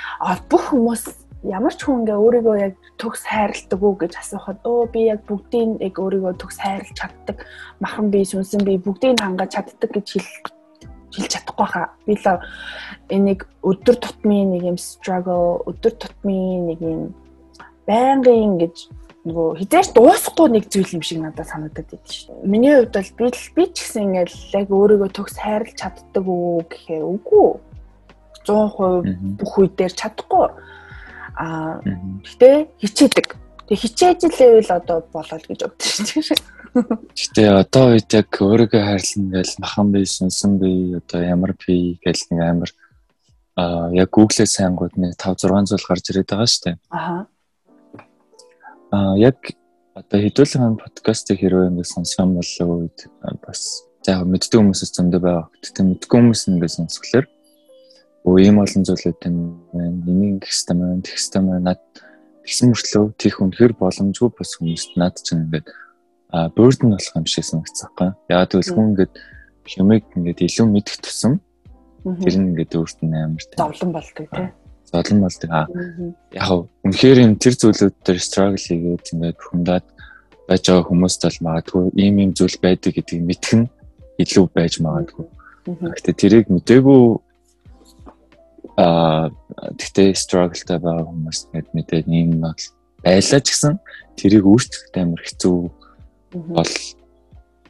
[0.50, 1.04] бүх хүмүүс
[1.48, 5.80] ямар ч хүн ингээ өөрийгөө яг төгс хайрладаг уу гэж асуухад өө би яг бүгдийг
[5.80, 7.38] яг өөрийгөө төгс хайрлаж чаддаг
[7.80, 10.30] махан би сүнсэн би бүгдийг хангаж чаддаг гэж хэл
[11.10, 11.88] хэлж чадахгүй хаа.
[12.06, 12.26] Би л
[13.08, 17.00] энийг өдөр тутмын нэг юм struggle, өдөр тутмын нэг юм
[17.88, 18.76] байнгын гэж
[19.26, 22.48] нөгөө хизээш дуусахгүй нэг зүйл юм шиг надад санагдаад байд шүү дээ.
[22.48, 26.62] Миний хувьд бол би л би ч гэсэн ингээл яг өөрийгөө төгс хайрлаж чаддаг уу
[26.64, 27.48] гэхээр үгүй.
[28.46, 30.48] 100% бүх үе дээр чадахгүй
[31.40, 33.28] Аа гэтээ хичээдэг.
[33.64, 36.38] Тэг хичээж левел одоо болол гэж боддог шүү дээ.
[37.16, 42.24] Гэтэ одоо үед яг өөрийгөө хайрлан гэл махан би сүнсэн би одоо ямар би гэл
[42.28, 42.70] нэг амар
[43.56, 46.76] а яг Google-ээ сайнгууд нэг 5 6 зүйл гарч ирээд байгаа шүү дээ.
[46.92, 47.16] Аха.
[48.92, 49.38] А яг
[49.96, 52.52] одоо хэдүүлэн подкастыг хэрвээ ингэ сонсох юм бол
[52.84, 52.98] үед
[53.40, 55.46] бас за мэддэг хүмүүсээс зөндөө байгаа.
[55.64, 57.26] Гэтэ мэдгүй хүмүүс ингэ сонсголоор
[58.24, 59.36] өө ийм олон зүйлүүд юм
[59.72, 59.96] байна.
[60.06, 61.80] Энийг гэх хэстэй маань, тех хэстэй маань над
[62.44, 65.66] тэгсэн мөртлөө тийх үнэхэр боломжгүй бас хүмүүст над чинь ингээд
[66.30, 68.10] а бурден болох юм шиг санагцсан байхгүй.
[68.28, 69.14] Яг тэгвэл хүн ингээд
[69.80, 71.40] юмыг ингээд илүү мэдэх тусам
[72.04, 74.48] тэр нь ингээд өөрт нь амар зовлон болдог тий.
[74.88, 75.50] Зовлон болдог.
[75.50, 75.66] А
[76.32, 76.48] яг
[76.84, 79.86] үнэхээр юм тэр зүйлүүд дээр struggle хийгээд ингээд хүндаад
[80.48, 83.66] байж байгаа хүмүүст бол магадгүй ийм ийм зүйл байдаг гэдгийг мэдэх нь
[84.18, 85.26] илүү байж магадгүй.
[85.66, 87.00] Гэхдээ тэрийг мдээгүй
[88.80, 89.28] аа
[89.76, 92.56] тэгтээ struggle-тай байгаа хүмүүс мэд мэдээд ийм бол
[93.04, 93.74] байлаа ч гэсэн
[94.16, 95.58] тэрийг өөрчлөхөд амар хэцүү
[96.56, 96.72] бол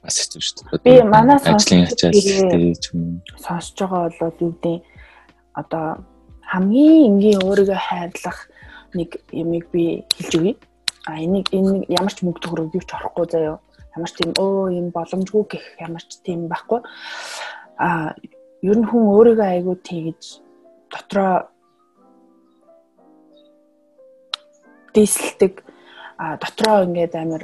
[0.03, 0.85] бас хэцүү шүү дээ.
[0.87, 4.79] Би манай ажлын ачааллтай ч юм сонсож байгаа бол юу гэдэг
[5.59, 5.87] одоо
[6.51, 8.39] хамгийн энгийн өөрийгөө хайрлах
[8.95, 10.55] нэг юмыг би хэлж өгье.
[11.09, 13.59] А энийг энэ ямар ч мөнгө төгрөг юу ч орохгүй заяа.
[13.97, 16.81] Ямар ч тийм өө юм боломжгүй гэх ямар ч тийм байхгүй.
[17.79, 18.15] А
[18.63, 20.23] ер нь хүн өөрийгөө айгүй тэгж
[20.91, 21.49] дотроо
[24.95, 25.65] дийсэлдэг
[26.19, 27.43] а дотроо ингээд амар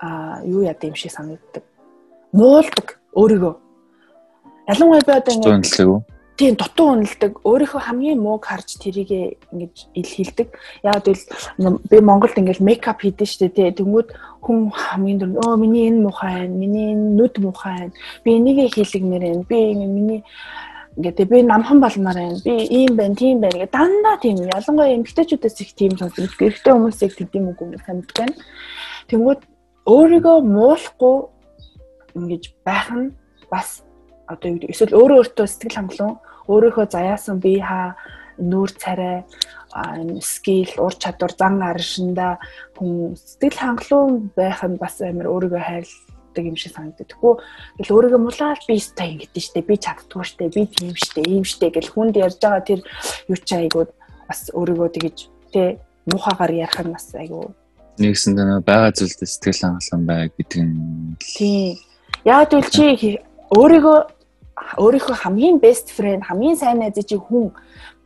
[0.00, 1.64] а юу яд юм шиг санагддаг.
[2.32, 3.54] Муулдаг өөрийгөө.
[4.68, 6.04] Ялангуяа би одоо ингээд
[6.40, 10.48] тийм дутуу үнэлдэг өөрийнхөө хамгийн мууг харж тэрийг ингэж ил хилдэг.
[10.80, 13.68] Яг л би Монголд ингэж мейкап хийдэж штэ тий.
[13.68, 14.08] Тэнгүүд
[14.40, 16.56] хүн хамгийн дөрөв өө миний энэ муухай байна.
[16.56, 17.96] Миний энэ нүд муухай байна.
[18.24, 19.44] Би энийг хийлгмээр байна.
[19.44, 20.24] Би миний
[20.96, 22.40] ингээд би намхан балмаар байна.
[22.44, 26.34] Би ийм байна, тийм байна гэдэг дандаа тийм ялангуяа эмгтээчүүдээс их тийм сонсдог.
[26.38, 28.34] Гэрхтээ хүмүүсийг тийм үгүй юм санагддаг байна.
[29.10, 29.40] Тэнгүүд
[29.86, 31.16] өөрийгөө муулахгүй
[32.14, 33.14] ингэж байх нь
[33.50, 33.82] бас
[34.26, 36.16] одоо юу эсвэл өөрөө өөртөө сэтгэл хангалуун
[36.50, 37.94] өөрийнхөө заяасан бие хаа
[38.38, 39.26] нүүр царай
[40.22, 42.38] скил ур чадвар зан аршинда
[42.76, 45.62] хүн сэтгэл хангалуун байх нь бас амар өөрийгөө
[46.30, 47.10] хайрладаг юм шиг санагддаг.
[47.78, 51.70] Тэгэл өөрийгөө мулаад би өстой ингэдэж штэ би чаддгүй штэ би тийм штэ ийм штэ
[51.74, 52.80] гэл хүнд ярьж байгаа тэр
[53.28, 53.90] юу ч айгуу
[54.28, 55.16] бас өөрийгөө тэгэж
[55.52, 57.54] тэ муухагаар ярих нь бас айгуу
[57.98, 61.16] нэгсэн дэ байгаа зүйлдээ сэтгэл хангалуун бай гэдэг нь.
[61.20, 61.76] Тийм
[62.24, 63.18] яг үл чи
[63.50, 63.98] өөрийгөө
[64.78, 67.52] өөрийнхөө хамгийн best friend хамгийн сайн найз чи хүн.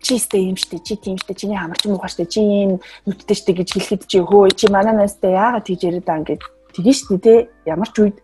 [0.04, 3.52] Чи сте юм штэ чи тийм штэ чиний хамарч муухай штэ чи ийм нүдтэй штэ
[3.56, 6.42] гэж хэлэхэд чи хөө чи манай найзтай яагаад тийж яриад байгаа ингээд
[6.74, 8.16] тэгэн штэ те ямар ч үед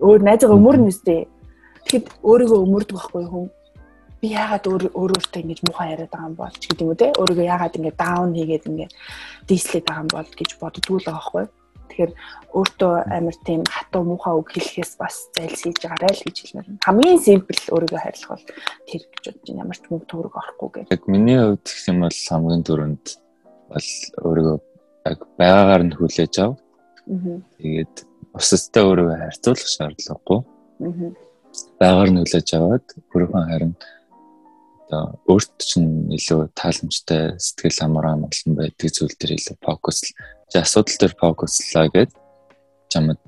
[0.00, 1.20] өөр найзгаа өмөрнө үстэй
[1.88, 3.46] тэгэхэд өөрийгөө өмөрдөг байхгүй хүн
[4.20, 7.08] би яагаад өөр өөрөөсөө ингэж муухай яриад байгаа юм бол ч гэдэг юм уу те
[7.20, 8.86] өөрийгөө яагаад ингэ даун хийгээд ингэ
[9.48, 11.44] дийслээд байгаа юм бол гэж боддгоо л байгаа байхгүй
[11.90, 12.12] Тэгэхээр
[12.54, 16.84] өөртөө амар тийм хатуу муухай үг хэлэхээс бас зайлсхийж байгаарай л гэж хэлмээр байна.
[16.86, 18.46] Хамгийн симпл өөрийгөө хайрлах бол
[18.86, 19.62] тэр гэж бодож байна.
[19.66, 20.92] Ямар ч мөнгө төгрөг орохгүй гэх.
[20.94, 23.06] Яг миний хувьд гэх юм бол хамгийн түрүүнд
[23.74, 23.88] бол
[24.22, 24.56] өөрийгөө
[25.10, 26.52] яг байгаагаар нь хүлээж ав.
[27.10, 27.94] Тэгээд
[28.30, 30.40] бусадтай өөрийгөө харьцуулах шаардлагагүй.
[31.80, 33.72] Байгаагаар нь хүлээж аваад өөрийнхөө харин
[34.86, 39.98] одоо өөрт чинь илүү тааламжтай сэтгэл амраа амгалан байдаг зүйл дээр илүү фокус
[40.54, 42.10] асуудал дээр фокуслаа гэд
[42.90, 43.26] чамд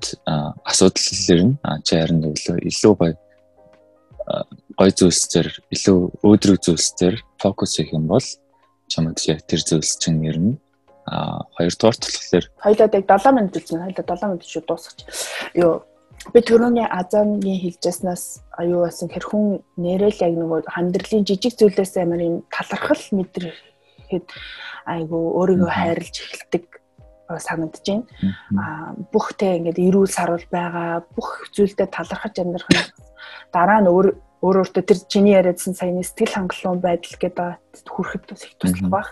[0.63, 3.15] асуудал ирнэ чи харин илүү илүү гоё
[4.79, 8.27] гой зүйлс дээр илүү өөдрөг зүйлс дээр фокус хийх юм бол
[8.91, 10.55] чамд яг тэр зүйлс чинь ирнэ
[11.05, 14.99] а хоёрдугаар болохоор хоёлаа яг 7 минут үзсэн хоёлаа 7 минут шүү дуусгач.
[15.53, 15.83] Юу
[16.31, 22.21] би түрүүний азаны хэлжсэнаас аюу басан хэр хүн нэрэл яг нөгөө хандрлын жижиг зүйлээс амар
[22.23, 24.27] юм талархал мэдрэхэд
[24.87, 26.65] айгу өөрийгөө хайрлж эхэлдэг
[27.27, 28.05] санагдаж байна.
[28.55, 32.79] Аа бүх те ингээд эрүүл сарвал байгаа бүх зүйлдээ талархаж амьдрах нь
[33.51, 34.07] дараа нь өөр
[34.43, 39.09] өөр өөртөө тэр чиний яриадсан саяны сэтгэл хангалуун байдал гэдэг хүрэхэд бас их туслах байх.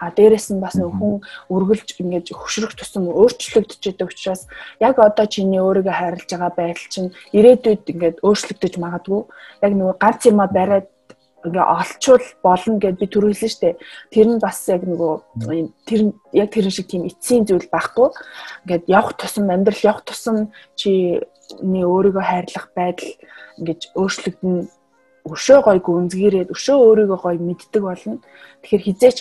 [0.00, 1.20] А дээрэс нь бас хүн
[1.52, 4.48] үргэлж ингэж хөшрөх тусам өөрчлөгдөж идэг учраас
[4.80, 9.22] яг одоо чиний өөрийгөө хайрлаж байгаа байдал чинь ирээдүйд ингэж өөрчлөгдөж магадгүй.
[9.60, 10.88] Яг нөгөө ганц юма бариад
[11.46, 13.78] ингээ олчвол болно гэд би түр хэлсэн штэ.
[14.12, 15.12] Тэр нь бас яг нөгөө
[15.88, 16.00] тэр
[16.36, 18.12] яг тэр шиг тийм эцсийн зүйл байхгүй.
[18.68, 21.24] Ингээд явах тусам амьдрал явах тусам чиний
[21.84, 23.12] өөрийгөө хайрлах байдал
[23.58, 24.56] ингэж өөрчлөгдөн
[25.28, 28.20] өшөө гой гүнзгийрээд өшөө өөрийгөө гой мэддэг болно.
[28.62, 29.18] Тэгэхээр хизээч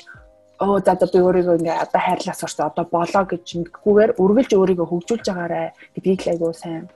[0.60, 4.88] оо за за би өөрийгөө ингээ одоо хайрлаас орсон одоо болоо гэж мэдгүйгээр үргэлж өөрийгөө
[4.92, 6.92] хөгжүүлж байгаарэ гэдгийг айгуу сайн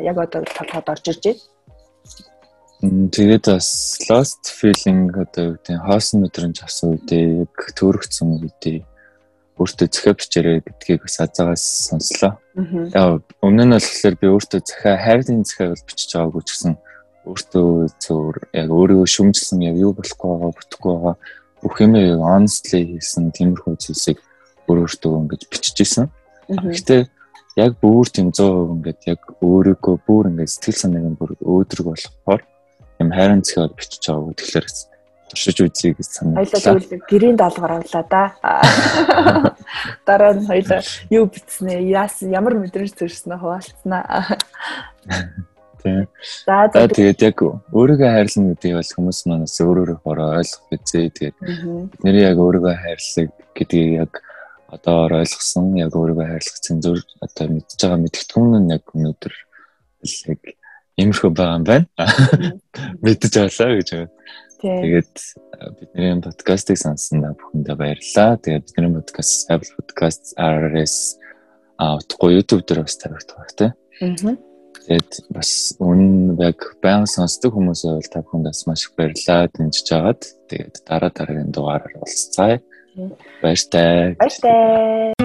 [0.00, 1.40] яг одоо толгойд орж ирж байна.
[2.82, 8.82] Тэгээд бас lost feeling одоо юу гэдэг хоосон өдрөнд авсан үедээ яг төрөгцсөн үедээ
[9.54, 12.42] өөртөө зохио бичээрэй гэдгийг бас азаагаас сонслоо.
[12.98, 13.22] Аа.
[13.38, 16.74] Өмнө нь болохоор би өөртөө захиа хайрлын захиаг бол бичиж байгаагүй ч гэсэн
[17.22, 17.70] өөртөө
[18.02, 21.16] зөвөр яг өөрийгөө шүмжилсэн яг юу болохгүй байгаа бүтэхгүй байгаа
[21.62, 24.18] бүх юм honestly хийсэн тиймэрхүү зүйлсийг
[24.66, 26.10] өөр өөртөө ингэж бичижсэн.
[26.50, 27.02] Гэхдээ
[27.62, 32.42] яг бүр тийм 100% ингээд яг өөрийгөө бүр ингээд сэтгэл санааг нь бүр өөдрөг болохоор
[33.04, 34.66] юм хайрын захиаг бичиж байгаагүй тэгэхээр
[35.32, 36.44] туршиж үзье гэж санаа.
[36.44, 38.24] Хоёлаа тэгвэл гэрийн даалгавар авлаа да.
[40.06, 44.36] Дараа нь хоёлаа юу бичснэ, яасан, ямар мэдрэмж төрснө хуваалцсанаа.
[45.82, 46.06] Тийм.
[46.46, 51.10] За тэгээд яг өөрийгөө хайрлах гэдэг бол хүмүүс манаас өөрөөрөө хороо ойлгох үзээ.
[51.10, 54.12] Тэгээд бидний яг өөрийгөө хайрлах гэдгийг яг
[54.70, 59.34] одоо ойлгосон, яг өөрийгөө хайрлах цензур одоо мэдж байгаа мэдгэдэггүй нь яг өнөөдөр
[60.30, 60.40] яг
[61.00, 61.86] иймэрхүү байгаа юм байна.
[63.04, 64.10] Мэдэж авлаа гэж байна.
[64.62, 65.14] Тэгээд
[65.80, 68.38] бидний подкастыг сонссон бүхэндээ баярлалаа.
[68.38, 71.18] Тэгээд бидний подкаст Apple Podcast, RSS
[71.82, 73.72] а утгагүй YouTube дээр бас тавигдах байх тийм.
[73.72, 74.36] Аа.
[74.82, 75.50] Тэгээд бас
[75.82, 80.74] үнэн яг баян сонсдог хүмүүсээ бол та бүхэнд бас маш их баярлалаа дэмжиж байгаад тэгээд
[80.86, 82.58] дараа дараагийн дугаараар уулзцаая.
[83.42, 84.14] Баяртай.
[84.20, 85.21] Баяртай.